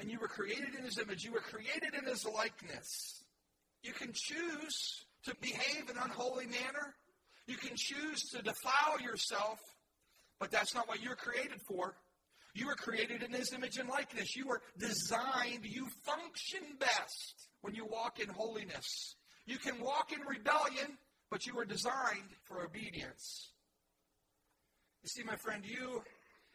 And 0.00 0.10
you 0.10 0.18
were 0.18 0.28
created 0.28 0.74
in 0.78 0.84
His 0.84 0.98
image. 0.98 1.24
You 1.24 1.32
were 1.32 1.40
created 1.40 1.94
in 1.98 2.08
His 2.08 2.24
likeness. 2.24 3.22
You 3.82 3.92
can 3.92 4.12
choose 4.14 5.04
to 5.24 5.34
behave 5.40 5.90
in 5.90 5.96
an 5.96 6.02
unholy 6.04 6.46
manner. 6.46 6.94
You 7.46 7.56
can 7.56 7.76
choose 7.76 8.22
to 8.30 8.42
defile 8.42 9.00
yourself, 9.00 9.58
but 10.40 10.50
that's 10.50 10.74
not 10.74 10.88
what 10.88 11.02
you're 11.02 11.16
created 11.16 11.60
for. 11.66 11.96
You 12.54 12.66
were 12.66 12.74
created 12.74 13.22
in 13.22 13.32
His 13.32 13.52
image 13.52 13.76
and 13.78 13.88
likeness. 13.88 14.34
You 14.36 14.46
were 14.48 14.62
designed, 14.78 15.64
you 15.64 15.88
function 16.04 16.76
best 16.78 17.48
when 17.60 17.74
you 17.74 17.86
walk 17.86 18.20
in 18.20 18.28
holiness. 18.28 19.14
You 19.46 19.58
can 19.58 19.80
walk 19.80 20.12
in 20.12 20.20
rebellion, 20.20 20.98
but 21.30 21.46
you 21.46 21.54
were 21.54 21.64
designed 21.64 22.34
for 22.44 22.62
obedience. 22.62 23.52
You 25.02 25.08
see, 25.08 25.22
my 25.22 25.36
friend, 25.36 25.64
you 25.64 26.02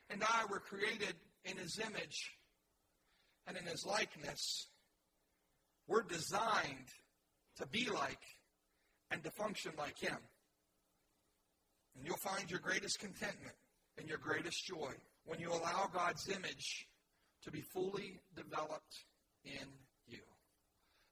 and 0.09 0.23
I 0.23 0.45
were 0.49 0.59
created 0.59 1.15
in 1.45 1.57
His 1.57 1.79
image 1.79 2.31
and 3.47 3.57
in 3.57 3.65
His 3.65 3.85
likeness. 3.85 4.67
We're 5.87 6.03
designed 6.03 6.89
to 7.57 7.67
be 7.67 7.89
like 7.89 8.21
and 9.11 9.23
to 9.23 9.31
function 9.31 9.73
like 9.77 9.99
Him. 9.99 10.17
And 11.95 12.05
you'll 12.05 12.17
find 12.17 12.49
your 12.49 12.59
greatest 12.59 12.99
contentment 12.99 13.55
and 13.97 14.07
your 14.07 14.17
greatest 14.17 14.65
joy 14.65 14.91
when 15.25 15.39
you 15.39 15.49
allow 15.49 15.89
God's 15.93 16.27
image 16.29 16.87
to 17.43 17.51
be 17.51 17.61
fully 17.61 18.19
developed 18.35 19.05
in 19.45 19.67
you. 20.07 20.21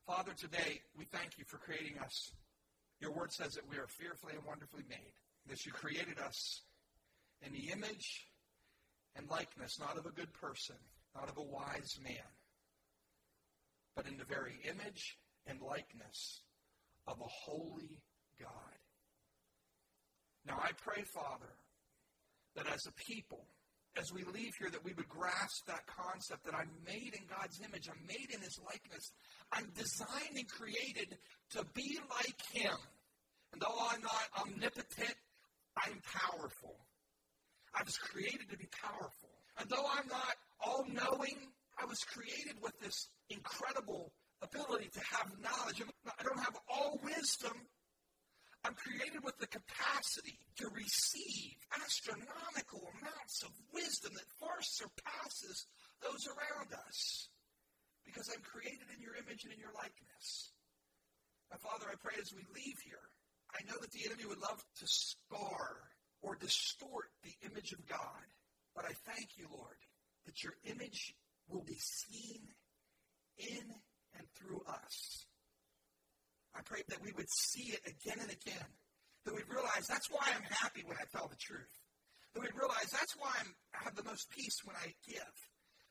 Father, 0.06 0.34
today 0.38 0.82
we 0.98 1.06
thank 1.06 1.38
you 1.38 1.46
for 1.48 1.58
creating 1.58 1.98
us. 2.00 2.32
Your 3.00 3.12
word 3.12 3.32
says 3.32 3.54
that 3.54 3.70
we 3.70 3.78
are 3.78 3.88
fearfully 3.88 4.34
and 4.36 4.46
wonderfully 4.46 4.84
made, 4.90 5.14
that 5.48 5.66
you 5.66 5.72
created 5.72 6.20
us 6.20 6.62
in 7.46 7.52
the 7.54 7.72
image 7.72 8.28
and 9.16 9.30
likeness, 9.30 9.80
not 9.80 9.98
of 9.98 10.06
a 10.06 10.12
good 10.12 10.32
person, 10.34 10.76
not 11.16 11.30
of 11.30 11.38
a 11.38 11.44
wise 11.44 12.00
man, 12.04 12.30
but 13.96 14.08
in 14.08 14.18
the 14.18 14.26
very 14.26 14.60
image 14.70 15.18
and 15.48 15.60
likeness 15.62 16.42
of 17.08 17.20
a 17.20 17.28
holy 17.28 18.02
God. 18.40 18.50
Now 20.46 20.60
I 20.62 20.72
pray, 20.84 21.04
Father, 21.04 21.54
that 22.56 22.68
as 22.68 22.86
a 22.86 22.92
people, 22.94 23.46
as 23.98 24.14
we 24.14 24.24
leave 24.24 24.54
here, 24.58 24.70
that 24.70 24.84
we 24.84 24.94
would 24.94 25.10
grasp 25.10 25.66
that 25.68 25.86
concept 25.88 26.46
that 26.46 26.56
I'm 26.56 26.72
made 26.86 27.14
in 27.14 27.26
God's 27.28 27.60
image, 27.60 27.90
I'm 27.90 28.06
made 28.08 28.30
in 28.34 28.42
His 28.42 28.60
likeness, 28.66 29.12
I'm 29.52 29.70
designed 29.76 30.36
and 30.36 30.48
created 30.48 31.18
to 31.52 31.66
be 31.74 32.00
like 32.10 32.42
Him. 32.54 32.78
And 33.52 33.62
though 33.62 33.76
I'm 33.92 34.02
not 34.02 34.28
omnipotent, 34.40 35.16
I'm 35.78 36.02
powerful. 36.04 36.78
I 37.76 37.84
was 37.84 37.98
created 37.98 38.50
to 38.50 38.58
be 38.58 38.68
powerful. 38.82 39.30
And 39.60 39.70
though 39.70 39.86
I'm 39.86 40.08
not 40.08 40.36
all 40.66 40.86
knowing, 40.88 41.36
I 41.82 41.86
was 41.86 42.00
created 42.00 42.62
with 42.62 42.80
this 42.80 43.10
incredible 43.30 44.12
ability 44.42 44.90
to 44.94 45.00
have 45.00 45.32
knowledge. 45.42 45.84
I 46.08 46.24
don't 46.24 46.40
have 46.40 46.58
all 46.70 47.00
wisdom, 47.04 47.54
I'm 48.64 48.78
created 48.78 49.24
with 49.24 49.38
the 49.40 49.50
capacity 49.50 50.38
to 50.62 50.70
receive 50.70 51.58
astronomical 51.82 52.94
amounts 52.94 53.42
of 53.42 53.50
wisdom 53.74 54.14
that 54.14 54.38
far 54.40 54.62
surpasses 54.62 55.66
those 56.02 56.28
around 56.30 56.70
us 56.74 57.30
because 58.06 58.30
I'm 58.30 58.46
created 58.46 58.86
in 58.94 59.02
your 59.02 59.16
image 59.18 59.46
and 59.46 59.54
in 59.54 59.60
your 59.60 59.74
likeness. 59.74 60.54
My 61.50 61.58
Father, 61.58 61.90
I 61.90 61.98
pray 61.98 62.16
as 62.22 62.34
we 62.34 62.46
leave 62.54 62.78
here, 62.86 63.10
I 63.50 63.66
know 63.66 63.78
that 63.82 63.92
the 63.92 64.06
enemy 64.06 64.26
would 64.26 64.42
love 64.42 64.64
to 64.80 64.88
scar 64.88 65.90
or 66.22 66.36
distort 66.36 67.10
the 67.24 67.34
image 67.50 67.74
of 67.74 67.88
God. 67.88 68.26
But 68.76 68.86
I 68.86 68.94
thank 69.10 69.38
you, 69.38 69.48
Lord, 69.52 69.78
that 70.26 70.44
your 70.44 70.54
image 70.64 71.16
will 71.50 71.64
be 71.64 71.78
seen 71.78 72.48
in 73.38 73.66
and 74.18 74.28
through 74.38 74.62
us. 74.68 75.26
I 76.56 76.62
pray 76.66 76.84
that 76.90 77.02
we 77.02 77.12
would 77.16 77.30
see 77.30 77.72
it 77.72 77.82
again 77.88 78.20
and 78.20 78.32
again. 78.32 78.70
That 79.26 79.36
we'd 79.36 79.48
realize 79.48 79.86
that's 79.86 80.10
why 80.10 80.26
I'm 80.34 80.48
happy 80.50 80.82
when 80.84 80.98
I 80.98 81.06
tell 81.14 81.30
the 81.30 81.38
truth. 81.38 81.72
That 82.34 82.42
we'd 82.42 82.58
realize 82.58 82.90
that's 82.90 83.16
why 83.16 83.32
I'm, 83.38 83.54
I 83.78 83.84
have 83.86 83.96
the 83.96 84.08
most 84.08 84.30
peace 84.32 84.60
when 84.66 84.76
I 84.76 84.96
give. 85.06 85.36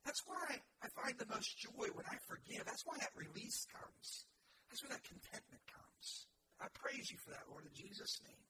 That's 0.04 0.22
why 0.26 0.58
I 0.82 0.88
find 0.96 1.14
the 1.16 1.30
most 1.30 1.54
joy 1.60 1.92
when 1.92 2.08
I 2.08 2.16
forgive. 2.26 2.64
That's 2.64 2.84
why 2.84 2.96
that 2.98 3.14
release 3.14 3.68
comes. 3.70 4.26
That's 4.68 4.82
where 4.82 4.96
that 4.96 5.04
contentment 5.04 5.62
comes. 5.68 6.26
I 6.60 6.66
praise 6.72 7.10
you 7.10 7.18
for 7.20 7.30
that, 7.30 7.48
Lord, 7.48 7.64
in 7.64 7.74
Jesus' 7.76 8.20
name. 8.24 8.49